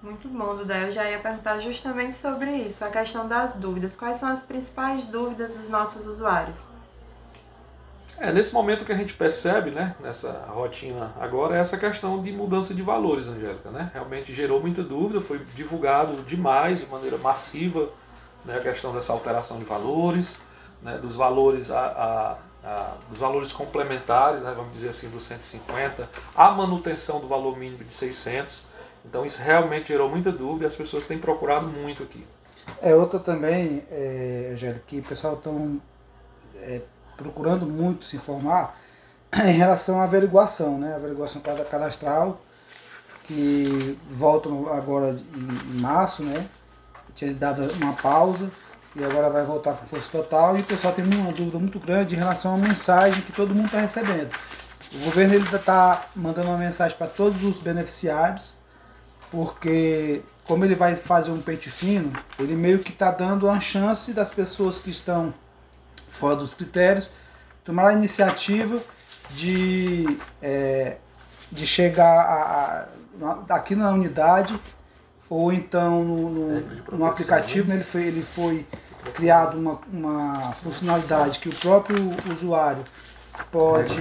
Muito 0.05 0.27
bom, 0.27 0.55
Duda. 0.55 0.77
Eu 0.81 0.91
já 0.91 1.09
ia 1.09 1.17
perguntar 1.17 1.59
justamente 1.59 2.13
sobre 2.13 2.51
isso, 2.57 2.85
a 2.85 2.89
questão 2.91 3.27
das 3.27 3.55
dúvidas. 3.55 3.95
Quais 3.95 4.17
são 4.17 4.29
as 4.29 4.43
principais 4.43 5.07
dúvidas 5.07 5.55
dos 5.55 5.67
nossos 5.67 6.05
usuários? 6.05 6.61
É, 8.19 8.31
nesse 8.31 8.53
momento 8.53 8.85
que 8.85 8.91
a 8.91 8.95
gente 8.95 9.13
percebe, 9.13 9.71
né, 9.71 9.95
nessa 9.99 10.45
rotina 10.47 11.11
agora, 11.19 11.57
é 11.57 11.59
essa 11.59 11.75
questão 11.75 12.21
de 12.21 12.31
mudança 12.31 12.71
de 12.71 12.83
valores, 12.83 13.27
Angélica. 13.27 13.71
Né? 13.71 13.89
Realmente 13.95 14.31
gerou 14.31 14.61
muita 14.61 14.83
dúvida, 14.83 15.19
foi 15.19 15.39
divulgado 15.55 16.13
demais, 16.21 16.81
de 16.81 16.85
maneira 16.85 17.17
massiva, 17.17 17.89
né, 18.45 18.57
a 18.57 18.61
questão 18.61 18.93
dessa 18.93 19.11
alteração 19.11 19.57
de 19.57 19.65
valores, 19.65 20.39
né, 20.83 20.99
dos 20.99 21.15
valores 21.15 21.71
a, 21.71 22.37
a 22.63 22.93
dos 23.09 23.19
valores 23.19 23.53
complementares, 23.53 24.41
né, 24.41 24.53
vamos 24.55 24.71
dizer 24.71 24.89
assim, 24.89 25.07
dos 25.09 25.23
150, 25.23 26.09
a 26.35 26.51
manutenção 26.51 27.19
do 27.19 27.27
valor 27.27 27.57
mínimo 27.57 27.83
de 27.83 27.93
600. 27.93 28.74
Então 29.07 29.25
isso 29.25 29.41
realmente 29.41 29.89
gerou 29.89 30.09
muita 30.09 30.31
dúvida 30.31 30.65
e 30.65 30.67
as 30.67 30.75
pessoas 30.75 31.07
têm 31.07 31.17
procurado 31.17 31.67
muito 31.67 32.03
aqui. 32.03 32.25
É 32.81 32.93
outra 32.95 33.19
também, 33.19 33.83
é, 33.91 34.49
Angélica, 34.53 34.83
que 34.87 34.99
o 34.99 35.03
pessoal 35.03 35.35
estão 35.35 35.79
é, 36.55 36.81
procurando 37.15 37.65
muito 37.65 38.05
se 38.05 38.15
informar 38.15 38.77
em 39.45 39.53
relação 39.53 39.99
à 39.99 40.03
averiguação, 40.03 40.77
né? 40.77 40.95
averiguação 40.95 41.41
cadastral, 41.41 42.41
que 43.23 43.97
volta 44.09 44.49
agora 44.73 45.15
em 45.35 45.81
março, 45.81 46.23
né? 46.23 46.47
Tinha 47.13 47.33
dado 47.33 47.71
uma 47.73 47.93
pausa 47.93 48.51
e 48.95 49.03
agora 49.03 49.29
vai 49.29 49.43
voltar 49.43 49.73
com 49.73 49.87
força 49.87 50.09
total. 50.11 50.57
E 50.57 50.61
o 50.61 50.63
pessoal 50.63 50.93
tem 50.93 51.03
uma 51.03 51.31
dúvida 51.31 51.57
muito 51.57 51.79
grande 51.79 52.15
em 52.15 52.17
relação 52.17 52.53
à 52.53 52.57
mensagem 52.57 53.21
que 53.23 53.31
todo 53.31 53.55
mundo 53.55 53.65
está 53.65 53.79
recebendo. 53.79 54.31
O 54.93 55.05
governo 55.05 55.35
está 55.35 56.07
mandando 56.15 56.49
uma 56.49 56.57
mensagem 56.57 56.95
para 56.97 57.07
todos 57.07 57.43
os 57.43 57.59
beneficiários, 57.59 58.55
porque 59.35 60.21
como 60.45 60.63
ele 60.63 60.75
vai 60.75 60.95
fazer 60.95 61.29
um 61.29 61.41
pente 61.41 61.69
fino, 61.69 62.13
ele 62.39 62.55
meio 62.55 62.79
que 62.79 62.91
está 62.91 63.11
dando 63.11 63.47
uma 63.47 63.59
chance 63.59 64.13
das 64.13 64.31
pessoas 64.31 64.79
que 64.79 64.89
estão 64.89 65.33
fora 66.07 66.37
dos 66.37 66.53
critérios 66.53 67.09
tomar 67.65 67.89
a 67.89 67.93
iniciativa 67.93 68.79
de, 69.31 70.17
é, 70.41 70.97
de 71.51 71.67
chegar 71.67 72.21
a, 72.21 72.87
a, 73.21 73.55
aqui 73.55 73.75
na 73.75 73.91
unidade 73.91 74.57
ou 75.27 75.51
então 75.51 76.01
no, 76.03 76.29
no, 76.29 76.97
no 76.97 77.05
aplicativo, 77.05 77.67
né? 77.67 77.75
ele, 77.75 77.83
foi, 77.83 78.03
ele 78.03 78.21
foi 78.21 78.65
criado 79.15 79.57
uma, 79.57 79.81
uma 79.91 80.53
funcionalidade 80.53 81.39
que 81.39 81.49
o 81.49 81.55
próprio 81.55 82.11
usuário 82.31 82.85
pode, 83.51 83.99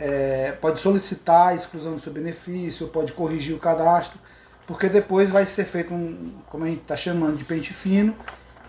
é, 0.00 0.52
pode 0.52 0.80
solicitar 0.80 1.48
a 1.48 1.54
exclusão 1.54 1.92
do 1.92 2.00
seu 2.00 2.10
benefício, 2.10 2.88
pode 2.88 3.12
corrigir 3.12 3.54
o 3.54 3.58
cadastro, 3.58 4.18
porque 4.66 4.88
depois 4.88 5.28
vai 5.28 5.44
ser 5.44 5.66
feito 5.66 5.92
um, 5.92 6.32
como 6.48 6.64
a 6.64 6.68
gente 6.68 6.80
está 6.80 6.96
chamando 6.96 7.36
de 7.36 7.44
pente 7.44 7.74
fino, 7.74 8.16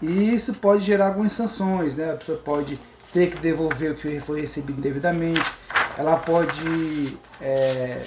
e 0.01 0.33
isso 0.33 0.53
pode 0.55 0.83
gerar 0.83 1.07
algumas 1.07 1.31
sanções, 1.31 1.95
né? 1.95 2.11
A 2.11 2.17
pessoa 2.17 2.37
pode 2.37 2.77
ter 3.13 3.27
que 3.29 3.37
devolver 3.37 3.91
o 3.91 3.95
que 3.95 4.19
foi 4.19 4.41
recebido 4.41 4.81
devidamente, 4.81 5.49
ela 5.97 6.17
pode 6.17 7.17
é, 7.39 8.01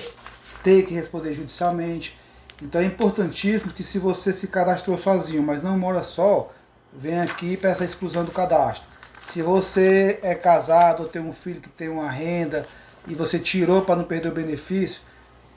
ter 0.62 0.82
que 0.82 0.92
responder 0.92 1.32
judicialmente. 1.32 2.18
Então 2.60 2.80
é 2.80 2.84
importantíssimo 2.84 3.72
que 3.72 3.82
se 3.82 3.98
você 3.98 4.34
se 4.34 4.48
cadastrou 4.48 4.98
sozinho, 4.98 5.42
mas 5.42 5.62
não 5.62 5.78
mora 5.78 6.02
só, 6.02 6.50
vem 6.92 7.20
aqui 7.20 7.52
e 7.52 7.56
peça 7.56 7.84
a 7.84 7.86
exclusão 7.86 8.22
do 8.22 8.32
cadastro. 8.32 8.86
Se 9.22 9.40
você 9.40 10.18
é 10.22 10.34
casado 10.34 11.04
ou 11.04 11.08
tem 11.08 11.22
um 11.22 11.32
filho 11.32 11.60
que 11.60 11.70
tem 11.70 11.88
uma 11.88 12.10
renda 12.10 12.66
e 13.06 13.14
você 13.14 13.38
tirou 13.38 13.82
para 13.82 13.96
não 13.96 14.04
perder 14.04 14.28
o 14.28 14.32
benefício, 14.32 15.02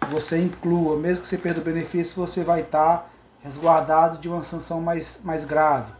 você 0.10 0.38
inclua. 0.38 0.97
Mesmo 0.97 1.21
que 1.21 1.27
você 1.27 1.38
perda 1.38 1.62
o 1.62 1.63
benefício, 1.63 2.15
você 2.15 2.43
vai 2.43 2.62
estar 2.62 3.12
resguardado 3.39 4.17
de 4.17 4.27
uma 4.27 4.43
sanção 4.43 4.81
mais, 4.81 5.19
mais 5.23 5.45
grave. 5.45 5.93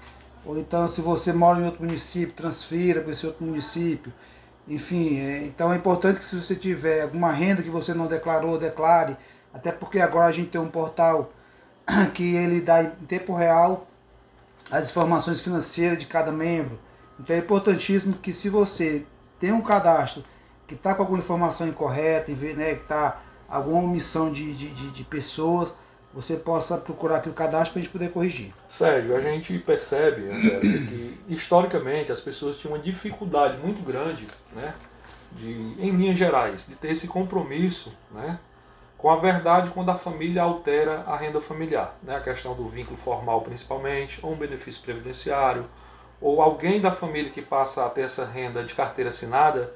Ou 0.46 0.58
então, 0.58 0.88
se 0.88 1.02
você 1.02 1.34
mora 1.34 1.60
em 1.60 1.66
outro 1.66 1.84
município, 1.84 2.34
transfira 2.34 3.02
para 3.02 3.12
esse 3.12 3.26
outro 3.26 3.46
município. 3.46 4.14
Enfim, 4.68 5.20
é, 5.20 5.46
então 5.46 5.72
é 5.72 5.76
importante 5.76 6.20
que 6.20 6.26
se 6.26 6.40
você 6.40 6.56
tiver 6.56 7.04
alguma 7.04 7.32
renda 7.32 7.64
que 7.64 7.70
você 7.70 7.94
não 7.94 8.08
declarou, 8.08 8.58
declare. 8.58 9.18
Até 9.54 9.72
porque 9.72 10.00
agora 10.00 10.26
a 10.26 10.32
gente 10.32 10.50
tem 10.50 10.60
um 10.60 10.70
portal 10.70 11.32
que 12.14 12.36
ele 12.36 12.62
dá 12.62 12.84
em 12.84 12.90
tempo 13.08 13.34
real 13.34 13.88
as 14.70 14.90
informações 14.90 15.40
financeiras 15.40 15.98
de 15.98 16.06
cada 16.06 16.32
membro. 16.32 16.80
Então 17.20 17.36
é 17.36 17.40
importantíssimo 17.40 18.14
que 18.16 18.34
se 18.34 18.50
você 18.50 19.06
tem 19.40 19.52
um 19.52 19.62
cadastro 19.62 20.24
que 20.68 20.76
está 20.76 20.94
com 20.94 21.02
alguma 21.02 21.20
informação 21.20 21.68
incorreta, 21.68 22.32
né, 22.32 22.76
que 22.76 22.82
está 22.82 23.22
alguma 23.48 23.82
omissão 23.84 24.30
de, 24.30 24.54
de, 24.54 24.70
de, 24.70 24.92
de 24.92 25.04
pessoas, 25.06 25.74
você 26.14 26.36
possa 26.36 26.78
procurar 26.78 27.18
aqui 27.18 27.30
o 27.30 27.34
cadastro 27.34 27.74
para 27.74 27.80
a 27.80 27.84
gente 27.84 27.92
poder 27.92 28.10
corrigir. 28.10 28.54
Sérgio, 28.68 29.16
a 29.16 29.22
gente 29.22 29.58
percebe, 29.60 30.26
Angélica, 30.26 30.60
que 30.88 31.22
historicamente 31.30 32.12
as 32.12 32.20
pessoas 32.20 32.58
tinham 32.58 32.74
uma 32.74 32.80
dificuldade 32.80 33.58
muito 33.58 33.82
grande, 33.82 34.28
né, 34.54 34.74
de, 35.34 35.52
em 35.52 35.92
linhas 35.92 36.18
gerais, 36.18 36.66
de 36.68 36.76
ter 36.76 36.92
esse 36.92 37.08
compromisso 37.08 37.96
né, 38.12 38.40
com 38.98 39.10
a 39.10 39.16
verdade 39.16 39.70
quando 39.70 39.92
a 39.92 39.96
família 39.96 40.42
altera 40.42 41.04
a 41.06 41.16
renda 41.16 41.40
familiar. 41.40 41.96
Né, 42.02 42.16
a 42.16 42.22
questão 42.22 42.56
do 42.56 42.68
vínculo 42.68 42.98
formal 42.98 43.42
principalmente, 43.42 44.20
ou 44.24 44.34
um 44.34 44.38
benefício 44.38 44.82
previdenciário, 44.82 45.66
ou 46.20 46.42
alguém 46.42 46.82
da 46.82 46.92
família 46.92 47.30
que 47.32 47.42
passa 47.42 47.86
a 47.86 47.90
ter 47.90 48.02
essa 48.02 48.26
renda 48.26 48.64
de 48.64 48.74
carteira 48.74 49.12
assinada, 49.12 49.72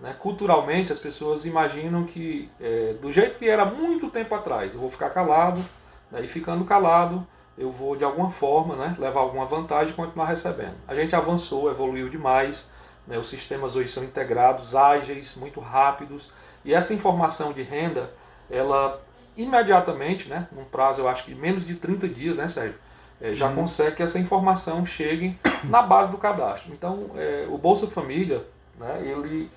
né, 0.00 0.14
culturalmente 0.18 0.92
as 0.92 0.98
pessoas 0.98 1.44
imaginam 1.44 2.04
que 2.04 2.50
é, 2.60 2.94
do 3.00 3.10
jeito 3.10 3.38
que 3.38 3.48
era 3.48 3.64
muito 3.64 4.10
tempo 4.10 4.34
atrás, 4.34 4.74
eu 4.74 4.80
vou 4.80 4.90
ficar 4.90 5.10
calado, 5.10 5.64
né, 6.10 6.22
e 6.22 6.28
ficando 6.28 6.64
calado 6.64 7.26
eu 7.58 7.70
vou 7.70 7.96
de 7.96 8.04
alguma 8.04 8.28
forma 8.28 8.76
né, 8.76 8.94
levar 8.98 9.20
alguma 9.20 9.46
vantagem 9.46 9.92
e 9.92 9.96
continuar 9.96 10.26
recebendo. 10.26 10.74
A 10.86 10.94
gente 10.94 11.16
avançou, 11.16 11.70
evoluiu 11.70 12.08
demais, 12.10 12.70
né, 13.06 13.18
os 13.18 13.28
sistemas 13.28 13.76
hoje 13.76 13.88
são 13.88 14.04
integrados, 14.04 14.76
ágeis, 14.76 15.36
muito 15.36 15.58
rápidos, 15.58 16.30
e 16.64 16.74
essa 16.74 16.92
informação 16.92 17.52
de 17.52 17.62
renda 17.62 18.12
ela 18.50 19.00
imediatamente, 19.36 20.28
né, 20.28 20.48
num 20.52 20.64
prazo 20.64 21.02
eu 21.02 21.08
acho 21.08 21.24
que 21.24 21.34
menos 21.34 21.64
de 21.66 21.74
30 21.74 22.08
dias, 22.08 22.36
né, 22.36 22.48
Sérgio? 22.48 22.78
É, 23.20 23.34
já 23.34 23.48
hum. 23.48 23.54
consegue 23.54 23.96
que 23.96 24.02
essa 24.02 24.18
informação 24.18 24.84
chegue 24.84 25.38
na 25.64 25.80
base 25.80 26.10
do 26.10 26.18
cadastro. 26.18 26.70
Então, 26.72 27.10
é, 27.16 27.46
o 27.48 27.56
Bolsa 27.56 27.86
Família, 27.86 28.44
né, 28.78 29.00
ele 29.02 29.50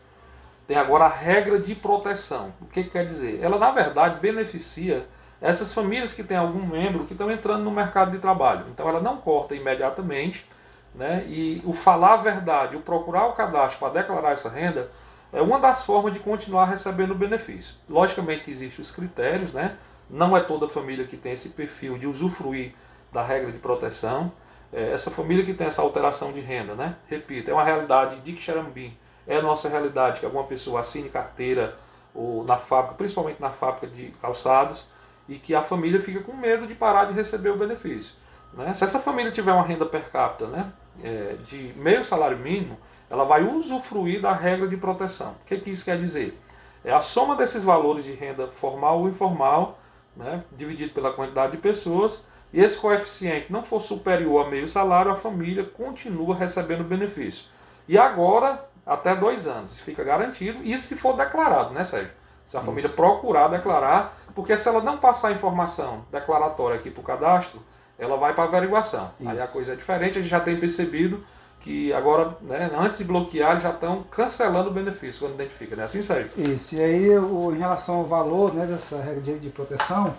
tem 0.69 0.77
agora 0.77 1.05
a 1.05 1.10
regra 1.10 1.58
de 1.58 1.73
proteção. 1.73 2.53
O 2.62 2.67
que, 2.67 2.84
que 2.84 2.91
quer 2.91 3.03
dizer? 3.03 3.39
Ela, 3.41 3.58
na 3.58 3.71
verdade, 3.71 4.19
beneficia 4.19 5.08
essas 5.41 5.73
famílias 5.73 6.13
que 6.13 6.23
têm 6.23 6.38
algum 6.38 6.63
membro 6.63 7.05
que 7.05 7.13
estão 7.13 7.32
entrando 7.32 7.63
no 7.63 7.71
mercado 7.71 8.12
de 8.12 8.19
trabalho. 8.19 8.67
Então, 8.69 8.88
ela 8.88 9.01
não 9.01 9.17
corta 9.17 9.55
imediatamente, 9.55 10.45
né, 10.93 11.25
e 11.27 11.60
o 11.65 11.73
falar 11.73 12.13
a 12.13 12.17
verdade, 12.17 12.75
o 12.75 12.82
procurar 12.82 13.25
o 13.25 13.34
cadastro 13.34 13.79
para 13.79 13.99
declarar 13.99 14.34
essa 14.34 14.47
renda, 14.47 14.91
é 15.34 15.41
uma 15.41 15.58
das 15.58 15.84
formas 15.84 16.13
de 16.13 16.19
continuar 16.19 16.65
recebendo 16.65 17.12
o 17.12 17.15
benefício. 17.15 17.73
Logicamente 17.89 18.43
que 18.43 18.51
existem 18.51 18.79
os 18.79 18.91
critérios, 18.91 19.51
né? 19.51 19.75
Não 20.08 20.38
é 20.38 20.41
toda 20.41 20.67
família 20.67 21.08
que 21.08 21.17
tem 21.17 21.32
esse 21.32 21.49
perfil 21.49 21.97
de 21.97 22.05
usufruir 22.05 22.73
da 23.12 23.23
regra 23.23 23.51
de 23.51 23.58
proteção. 23.58 24.32
É, 24.71 24.91
essa 24.91 25.10
família 25.10 25.43
que 25.43 25.55
tem 25.55 25.65
essa 25.65 25.82
alteração 25.82 26.32
de 26.32 26.41
renda, 26.41 26.75
né? 26.75 26.95
Repito, 27.08 27.49
é 27.49 27.53
uma 27.55 27.63
realidade 27.63 28.19
de 28.21 28.39
Xerambim. 28.39 28.95
É 29.30 29.38
a 29.38 29.42
nossa 29.44 29.70
realidade 29.70 30.20
que 30.20 30.26
alguma 30.26 30.44
pessoa 30.44 30.80
assine 30.80 31.08
carteira 31.08 31.78
ou 32.15 32.44
na 32.44 32.58
fábrica, 32.58 32.96
principalmente 32.96 33.39
na 33.39 33.52
fábrica 33.52 33.86
de 33.86 34.12
calçados, 34.20 34.89
e 35.28 35.38
que 35.38 35.54
a 35.54 35.62
família 35.62 36.02
fica 36.02 36.20
com 36.22 36.34
medo 36.34 36.65
de 36.65 36.74
parar 36.74 37.06
de 37.06 37.13
receber 37.13 37.52
o 37.52 37.58
benefício. 37.58 38.15
Né? 38.54 38.74
Se 38.74 38.84
essa 38.84 38.98
família 39.00 39.32
tiver 39.32 39.54
uma 39.54 39.62
renda 39.62 39.86
per 39.86 40.10
capita 40.10 40.48
né, 40.48 40.72
é, 41.04 41.36
de 41.46 41.72
meio 41.76 42.04
salário 42.04 42.38
mínimo, 42.38 42.80
ela 43.08 43.24
vai 43.24 43.44
usufruir 43.44 44.20
da 44.20 44.34
regra 44.34 44.68
de 44.68 44.76
proteção. 44.76 45.36
O 45.44 45.46
que, 45.46 45.60
que 45.60 45.70
isso 45.70 45.86
quer 45.86 46.00
dizer? 46.00 46.36
É 46.84 46.92
a 46.92 47.00
soma 47.00 47.36
desses 47.36 47.63
valores 47.63 48.04
de 48.04 48.13
renda 48.13 48.48
formal 48.48 49.02
ou 49.02 49.10
informal, 49.10 49.80
né, 50.15 50.44
dividido 50.52 50.92
pela 50.94 51.13
quantidade 51.13 51.52
de 51.52 51.60
pessoas, 51.60 52.28
e 52.52 52.60
esse 52.60 52.80
coeficiente 52.80 53.52
não 53.52 53.63
for 53.63 53.80
superior 53.80 54.48
a 54.48 54.50
meio 54.50 54.68
salário, 54.68 55.12
a 55.12 55.15
família 55.15 55.63
continua 55.63 56.36
recebendo 56.36 56.84
benefício. 56.84 57.46
E 57.88 57.98
agora, 57.98 58.68
até 58.89 59.15
dois 59.15 59.45
anos, 59.45 59.80
fica 59.80 60.04
garantido, 60.04 60.63
isso 60.63 60.88
se 60.88 60.95
for 60.95 61.15
declarado, 61.15 61.71
né, 61.71 61.84
Sérgio? 61.84 62.10
Se 62.43 62.58
a 62.58 62.62
família 62.62 62.89
procurar 62.89 63.47
declarar, 63.47 64.17
porque 64.34 64.58
se 64.58 64.67
ela 64.67 64.82
não 64.82 64.97
passar 64.97 65.28
a 65.28 65.32
informação 65.32 66.04
declaratória 66.12 66.78
aqui 66.78 66.89
para 66.89 67.02
o 67.02 67.04
cadastro, 67.04 67.62
ela 67.99 68.17
vai 68.17 68.34
para 68.34 68.45
averiguação. 68.45 69.12
Isso. 69.19 69.30
Aí 69.30 69.39
a 69.39 69.47
coisa 69.47 69.73
é 69.73 69.75
diferente, 69.75 70.17
a 70.17 70.21
gente 70.23 70.32
já 70.32 70.39
tem 70.39 70.60
percebido 70.60 71.23
que 71.62 71.91
agora, 71.91 72.38
né, 72.41 72.72
antes 72.78 73.00
de 73.00 73.04
bloquear, 73.04 73.60
já 73.60 73.72
estão 73.72 74.04
cancelando 74.10 74.69
o 74.69 74.74
benefício 74.74 75.22
quando 75.22 75.34
identifica, 75.36 75.76
né? 75.76 75.84
Assim, 75.84 76.02
Sérgio? 76.02 76.32
Isso, 76.38 76.76
e 76.76 76.82
aí 76.82 77.17
o, 77.17 77.54
em 77.54 77.58
relação 77.58 77.95
ao 77.95 78.06
valor 78.06 78.54
né, 78.54 78.65
dessa 78.65 78.98
regra 78.98 79.22
de, 79.22 79.39
de 79.39 79.50
proteção, 79.50 80.13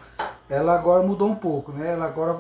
ela 0.51 0.75
agora 0.75 1.03
mudou 1.03 1.29
um 1.29 1.35
pouco, 1.35 1.73
né? 1.73 1.93
Ela 1.93 2.07
agora, 2.07 2.37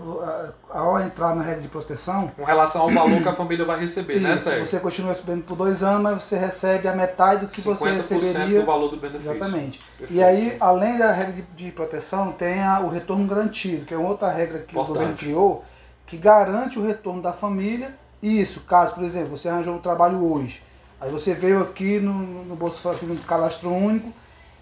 ao 0.69 1.01
entrar 1.01 1.35
na 1.35 1.43
regra 1.43 1.63
de 1.63 1.69
proteção... 1.69 2.29
Com 2.37 2.45
relação 2.45 2.83
ao 2.83 2.89
valor 2.89 3.23
que 3.23 3.29
a 3.29 3.33
família 3.33 3.65
vai 3.65 3.81
receber, 3.81 4.17
isso, 4.17 4.29
né, 4.29 4.37
Sérgio? 4.37 4.67
você 4.67 4.81
continua 4.81 5.11
recebendo 5.11 5.45
por 5.45 5.57
dois 5.57 5.83
anos, 5.83 6.03
mas 6.03 6.23
você 6.23 6.37
recebe 6.37 6.87
a 6.87 6.93
metade 6.93 7.47
do 7.47 7.53
que 7.53 7.61
você 7.61 7.91
receberia... 7.91 8.61
do 8.61 8.67
valor 8.67 8.89
do 8.89 8.97
benefício. 8.99 9.33
Exatamente. 9.35 9.81
Perfeito. 9.97 10.13
E 10.13 10.23
aí, 10.23 10.57
além 10.61 10.99
da 10.99 11.11
regra 11.11 11.33
de, 11.33 11.43
de 11.43 11.73
proteção, 11.73 12.33
tem 12.33 12.63
a, 12.63 12.81
o 12.81 12.89
retorno 12.89 13.27
garantido, 13.27 13.87
que 13.87 13.95
é 13.95 13.99
outra 13.99 14.29
regra 14.29 14.59
que 14.59 14.73
Importante. 14.73 14.91
o 14.91 14.95
governo 14.95 15.17
criou, 15.17 15.65
que 16.07 16.19
garante 16.19 16.79
o 16.79 16.85
retorno 16.85 17.23
da 17.23 17.33
família. 17.33 17.95
Isso, 18.23 18.61
caso, 18.61 18.95
por 18.95 19.03
exemplo, 19.03 19.37
você 19.37 19.49
arranjou 19.49 19.75
um 19.75 19.81
trabalho 19.81 20.23
hoje, 20.25 20.63
aí 21.01 21.11
você 21.11 21.33
veio 21.33 21.63
aqui 21.63 21.99
no, 22.01 22.45
no 22.45 22.55
Bolsa 22.55 22.93
no 23.03 23.17
Cadastro 23.19 23.71
Único 23.71 24.13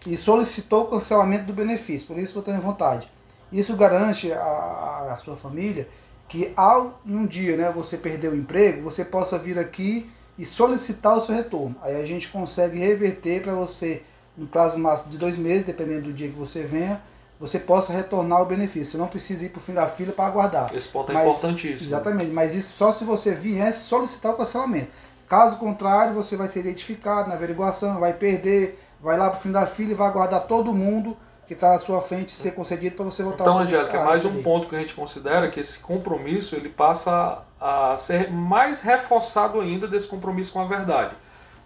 e 0.06 0.16
solicitou 0.16 0.84
o 0.84 0.86
cancelamento 0.86 1.44
do 1.44 1.52
benefício, 1.52 2.06
por 2.06 2.18
isso 2.18 2.34
você 2.34 2.52
tem 2.52 2.60
vontade 2.60 3.08
isso 3.52 3.74
garante 3.76 4.32
a, 4.32 5.08
a 5.12 5.16
sua 5.16 5.34
família 5.34 5.88
que 6.28 6.52
ao 6.54 7.00
um 7.06 7.26
dia 7.26 7.56
né, 7.56 7.72
você 7.72 7.96
perder 7.96 8.28
o 8.28 8.36
emprego, 8.36 8.82
você 8.82 9.04
possa 9.04 9.38
vir 9.38 9.58
aqui 9.58 10.10
e 10.38 10.44
solicitar 10.44 11.16
o 11.16 11.20
seu 11.20 11.34
retorno. 11.34 11.74
Aí 11.80 12.00
a 12.00 12.04
gente 12.04 12.28
consegue 12.28 12.78
reverter 12.78 13.42
para 13.42 13.54
você, 13.54 14.02
no 14.36 14.46
prazo 14.46 14.78
máximo 14.78 15.10
de 15.10 15.16
dois 15.16 15.36
meses, 15.36 15.64
dependendo 15.64 16.02
do 16.02 16.12
dia 16.12 16.28
que 16.28 16.36
você 16.36 16.62
venha, 16.62 17.02
você 17.38 17.58
possa 17.58 17.92
retornar 17.92 18.42
o 18.42 18.46
benefício. 18.46 18.92
Você 18.92 18.98
não 18.98 19.06
precisa 19.06 19.46
ir 19.46 19.50
para 19.50 19.58
o 19.58 19.62
fim 19.62 19.72
da 19.72 19.86
fila 19.86 20.12
para 20.12 20.26
aguardar. 20.26 20.74
Esse 20.74 20.88
ponto 20.88 21.10
é 21.12 21.14
mas, 21.14 21.28
importantíssimo. 21.28 21.88
Exatamente, 21.88 22.30
mas 22.32 22.54
isso 22.54 22.76
só 22.76 22.90
se 22.90 23.04
você 23.04 23.32
vier 23.32 23.72
solicitar 23.72 24.32
o 24.32 24.36
cancelamento. 24.36 24.92
Caso 25.28 25.58
contrário, 25.58 26.14
você 26.14 26.36
vai 26.36 26.48
ser 26.48 26.60
identificado 26.60 27.28
na 27.28 27.34
averiguação, 27.34 28.00
vai 28.00 28.14
perder, 28.14 28.78
vai 29.00 29.16
lá 29.16 29.28
para 29.28 29.38
o 29.38 29.40
fim 29.40 29.52
da 29.52 29.66
fila 29.66 29.92
e 29.92 29.94
vai 29.94 30.08
aguardar 30.08 30.42
todo 30.46 30.72
mundo 30.72 31.16
que 31.46 31.54
está 31.54 31.74
à 31.74 31.78
sua 31.78 32.02
frente 32.02 32.30
ser 32.30 32.50
concedido 32.52 32.96
para 32.96 33.06
você 33.06 33.22
votar. 33.22 33.46
Então, 33.46 33.58
Angélica, 33.58 33.96
é 33.96 34.04
mais 34.04 34.24
um 34.24 34.42
ponto 34.42 34.68
que 34.68 34.76
a 34.76 34.80
gente 34.80 34.94
considera 34.94 35.48
que 35.50 35.58
esse 35.58 35.78
compromisso 35.78 36.54
ele 36.54 36.68
passa 36.68 37.42
a 37.60 37.96
ser 37.96 38.30
mais 38.30 38.80
reforçado 38.80 39.60
ainda 39.60 39.88
desse 39.88 40.06
compromisso 40.06 40.52
com 40.52 40.60
a 40.60 40.66
verdade. 40.66 41.14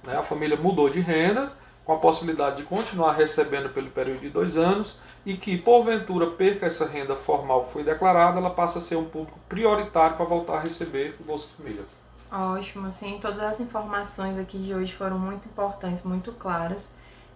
Né? 0.05 0.17
A 0.17 0.23
família 0.23 0.57
mudou 0.57 0.89
de 0.89 1.01
renda, 1.01 1.53
com 1.85 1.93
a 1.93 1.99
possibilidade 1.99 2.59
de 2.59 2.63
continuar 2.63 3.13
recebendo 3.13 3.69
pelo 3.71 3.91
período 3.91 4.21
de 4.21 4.31
dois 4.31 4.57
anos 4.57 5.01
e 5.27 5.35
que, 5.35 5.59
porventura, 5.59 6.29
perca 6.29 6.67
essa 6.67 6.87
renda 6.87 7.17
formal 7.17 7.65
que 7.65 7.73
foi 7.73 7.83
declarada, 7.85 8.39
ela 8.39 8.51
passa 8.51 8.79
a 8.79 8.83
ser 8.83 8.97
um 8.97 9.05
público 9.05 9.39
prioritário 9.49 10.17
para 10.17 10.25
voltar 10.25 10.57
a 10.57 10.61
receber 10.61 11.17
o 11.21 11.25
Bolsa 11.25 11.49
Família. 11.57 11.85
Ótimo, 12.31 12.91
sim. 12.91 13.19
Todas 13.21 13.41
as 13.41 13.61
informações 13.61 14.39
aqui 14.39 14.59
de 14.59 14.73
hoje 14.73 14.95
foram 14.95 15.19
muito 15.19 15.47
importantes, 15.49 16.03
muito 16.03 16.33
claras. 16.33 16.89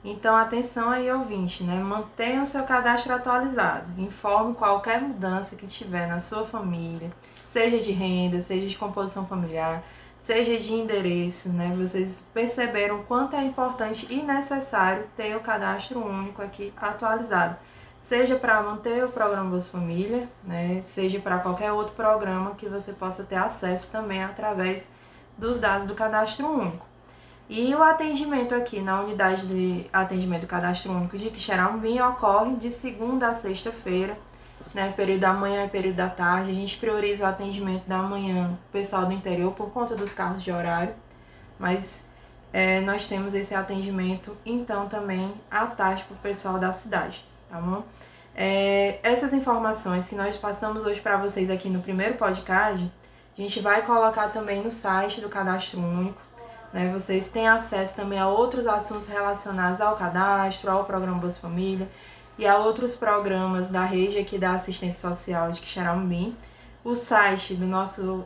Então, 0.03 0.37
atenção 0.37 0.89
aí, 0.91 1.11
ouvinte, 1.11 1.65
né? 1.65 1.75
Mantenha 1.81 2.43
o 2.43 2.47
seu 2.47 2.63
cadastro 2.63 3.13
atualizado. 3.13 4.01
Informe 4.01 4.55
qualquer 4.55 5.03
mudança 5.03 5.57
que 5.57 5.67
tiver 5.67 6.07
na 6.07 6.21
sua 6.21 6.47
família, 6.47 7.11
seja 7.47 7.79
de 7.79 7.91
renda, 7.91 8.41
seja 8.41 8.69
de 8.69 8.77
composição 8.77 9.27
familiar, 9.27 9.83
seja 10.21 10.59
de 10.59 10.75
endereço, 10.75 11.51
né? 11.51 11.75
Vocês 11.77 12.27
perceberam 12.35 13.03
quanto 13.05 13.37
é 13.37 13.45
importante 13.45 14.07
e 14.13 14.23
necessário 14.23 15.05
ter 15.17 15.37
o 15.37 15.41
cadastro 15.41 16.05
único 16.05 16.43
aqui 16.43 16.73
atualizado. 16.77 17.57
Seja 18.03 18.37
para 18.37 18.63
manter 18.63 19.05
o 19.05 19.09
programa 19.09 19.51
Bolsa 19.51 19.73
Família, 19.73 20.29
né? 20.45 20.81
Seja 20.85 21.19
para 21.19 21.39
qualquer 21.41 21.73
outro 21.73 21.95
programa 21.95 22.55
que 22.55 22.69
você 22.69 22.93
possa 22.93 23.25
ter 23.25 23.37
acesso 23.37 23.91
também 23.91 24.23
através 24.23 24.93
dos 25.37 25.59
dados 25.59 25.87
do 25.87 25.95
cadastro 25.95 26.47
único. 26.47 26.87
E 27.49 27.73
o 27.75 27.83
atendimento 27.83 28.55
aqui 28.55 28.81
na 28.81 29.01
unidade 29.01 29.47
de 29.47 29.87
atendimento 29.93 30.47
cadastro 30.47 30.91
único 30.93 31.17
de 31.17 31.31
Quixeramobim 31.31 32.01
ocorre 32.01 32.57
de 32.57 32.73
segunda 32.73 33.29
a 33.29 33.35
sexta-feira, 33.35 34.19
né, 34.75 34.93
período 34.97 35.21
da 35.21 35.33
manhã 35.33 35.65
e 35.65 35.69
período 35.69 35.97
da 35.97 36.09
tarde. 36.09 36.51
A 36.51 36.55
gente 36.55 36.77
prioriza 36.79 37.25
o 37.25 37.29
atendimento 37.29 37.87
da 37.87 37.99
manhã, 37.99 38.59
pessoal 38.73 39.07
do 39.07 39.13
interior, 39.13 39.53
por 39.53 39.71
conta 39.71 39.95
dos 39.95 40.13
carros 40.13 40.43
de 40.43 40.51
horário, 40.51 40.95
mas 41.59 42.09
é, 42.53 42.81
nós 42.81 43.09
temos 43.09 43.35
esse 43.35 43.55
atendimento, 43.55 44.37
então, 44.45 44.89
também 44.89 45.35
à 45.51 45.67
tarde 45.67 46.05
para 46.05 46.15
o 46.15 46.19
pessoal 46.19 46.59
da 46.59 46.73
cidade, 46.73 47.25
tá 47.51 47.61
bom? 47.61 47.85
É, 48.35 48.99
essas 49.03 49.33
informações 49.33 50.09
que 50.09 50.15
nós 50.15 50.37
passamos 50.37 50.85
hoje 50.85 51.01
para 51.01 51.17
vocês 51.17 51.51
aqui 51.51 51.71
no 51.71 51.81
primeiro 51.81 52.15
podcast, 52.15 52.93
a 53.37 53.41
gente 53.41 53.61
vai 53.61 53.83
colocar 53.83 54.29
também 54.29 54.63
no 54.63 54.71
site 54.71 55.21
do 55.21 55.29
Cadastro 55.29 55.81
Único, 55.81 56.21
né? 56.73 56.91
Vocês 56.93 57.31
têm 57.31 57.49
acesso 57.49 57.97
também 57.97 58.19
a 58.19 58.29
outros 58.29 58.67
assuntos 58.67 59.09
relacionados 59.09 59.81
ao 59.81 59.97
cadastro, 59.97 60.71
ao 60.71 60.85
programa 60.85 61.19
Bolsa 61.19 61.41
Família 61.41 61.89
e 62.39 62.47
a 62.47 62.59
outros 62.59 62.97
programas 62.97 63.71
da 63.71 63.85
rede 63.85 64.19
aqui 64.19 64.39
da 64.39 64.53
assistência 64.53 65.09
social 65.09 65.53
de 65.53 65.61
Quixeramobim. 65.61 66.37
O 66.85 66.95
site 66.95 67.55
do 67.55 67.67
nosso, 67.67 68.25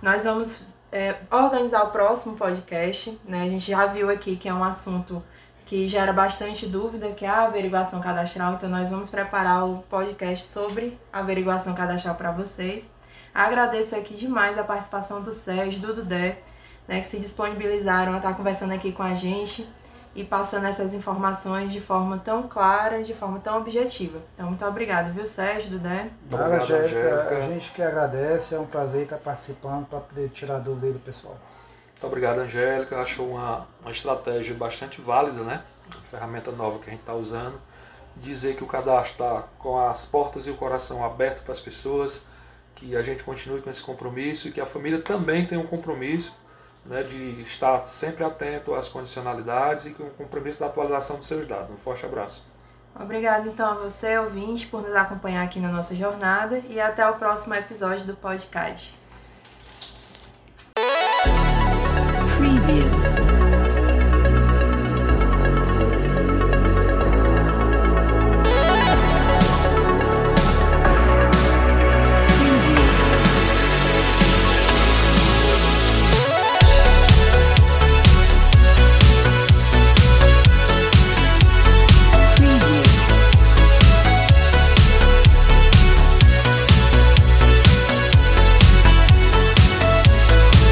Nós 0.00 0.24
vamos 0.24 0.64
é, 0.92 1.16
organizar 1.30 1.82
o 1.84 1.90
próximo 1.90 2.36
podcast, 2.36 3.20
né? 3.24 3.42
A 3.42 3.48
gente 3.48 3.70
já 3.70 3.86
viu 3.86 4.10
aqui 4.10 4.36
que 4.36 4.48
é 4.48 4.54
um 4.54 4.62
assunto 4.62 5.20
que 5.66 5.88
gera 5.88 6.12
bastante 6.12 6.66
dúvida, 6.66 7.10
que 7.12 7.24
é 7.24 7.28
a 7.28 7.44
averiguação 7.44 8.00
cadastral. 8.00 8.54
Então, 8.54 8.68
nós 8.68 8.90
vamos 8.90 9.08
preparar 9.08 9.66
o 9.66 9.78
podcast 9.90 10.46
sobre 10.46 10.98
averiguação 11.12 11.74
cadastral 11.74 12.14
para 12.14 12.30
vocês. 12.30 12.92
Agradeço 13.34 13.96
aqui 13.96 14.14
demais 14.14 14.58
a 14.58 14.62
participação 14.62 15.22
do 15.22 15.32
Sérgio, 15.32 15.80
do 15.80 15.94
Dudé, 15.94 16.38
né, 16.86 17.00
que 17.00 17.06
se 17.06 17.18
disponibilizaram 17.18 18.12
a 18.12 18.18
estar 18.18 18.34
conversando 18.34 18.72
aqui 18.72 18.92
com 18.92 19.02
a 19.02 19.14
gente 19.14 19.68
e 20.14 20.22
passando 20.22 20.66
essas 20.66 20.94
informações 20.94 21.72
de 21.72 21.80
forma 21.80 22.18
tão 22.18 22.46
clara, 22.46 23.02
de 23.02 23.12
forma 23.14 23.40
tão 23.40 23.58
objetiva. 23.58 24.20
Então, 24.34 24.46
muito 24.46 24.64
obrigado, 24.64 25.12
viu, 25.12 25.26
Sérgio, 25.26 25.70
Dudé? 25.70 26.10
Nada, 26.30 26.56
Angélica. 26.56 27.36
A 27.36 27.40
gente 27.40 27.72
que 27.72 27.82
agradece, 27.82 28.54
é 28.54 28.58
um 28.58 28.66
prazer 28.66 29.02
estar 29.02 29.18
participando 29.18 29.86
para 29.86 30.00
poder 30.00 30.28
tirar 30.28 30.58
dúvida 30.58 30.92
do 30.92 31.00
pessoal. 31.00 31.36
Muito 31.90 32.06
obrigado, 32.06 32.38
Angélica. 32.38 33.00
Acho 33.00 33.24
uma, 33.24 33.66
uma 33.80 33.90
estratégia 33.90 34.54
bastante 34.54 35.00
válida, 35.00 35.42
né? 35.42 35.64
Uma 35.92 36.02
ferramenta 36.02 36.52
nova 36.52 36.78
que 36.78 36.88
a 36.88 36.92
gente 36.92 37.00
está 37.00 37.14
usando. 37.14 37.60
Dizer 38.16 38.54
que 38.54 38.62
o 38.62 38.66
cadastro 38.68 39.24
está 39.24 39.44
com 39.58 39.76
as 39.76 40.06
portas 40.06 40.46
e 40.46 40.50
o 40.50 40.54
coração 40.54 41.04
aberto 41.04 41.42
para 41.42 41.50
as 41.50 41.58
pessoas, 41.58 42.24
que 42.76 42.94
a 42.94 43.02
gente 43.02 43.24
continue 43.24 43.60
com 43.60 43.68
esse 43.68 43.82
compromisso 43.82 44.46
e 44.46 44.52
que 44.52 44.60
a 44.60 44.66
família 44.66 45.02
também 45.02 45.44
tem 45.44 45.58
um 45.58 45.66
compromisso 45.66 46.43
né, 46.84 47.02
de 47.02 47.40
estar 47.42 47.84
sempre 47.86 48.24
atento 48.24 48.74
às 48.74 48.88
condicionalidades 48.88 49.86
e 49.86 49.94
com 49.94 50.04
o 50.04 50.10
compromisso 50.10 50.60
da 50.60 50.66
atualização 50.66 51.16
dos 51.16 51.26
seus 51.26 51.46
dados. 51.46 51.70
Um 51.70 51.78
forte 51.78 52.04
abraço. 52.04 52.44
Obrigado 52.98 53.48
então 53.48 53.68
a 53.68 53.74
você, 53.74 54.16
ouvinte, 54.18 54.66
por 54.66 54.82
nos 54.82 54.94
acompanhar 54.94 55.44
aqui 55.44 55.58
na 55.58 55.68
nossa 55.68 55.94
jornada 55.96 56.62
e 56.68 56.80
até 56.80 57.08
o 57.08 57.14
próximo 57.14 57.54
episódio 57.54 58.06
do 58.06 58.14
podcast. 58.14 58.94
Preview. 62.38 63.33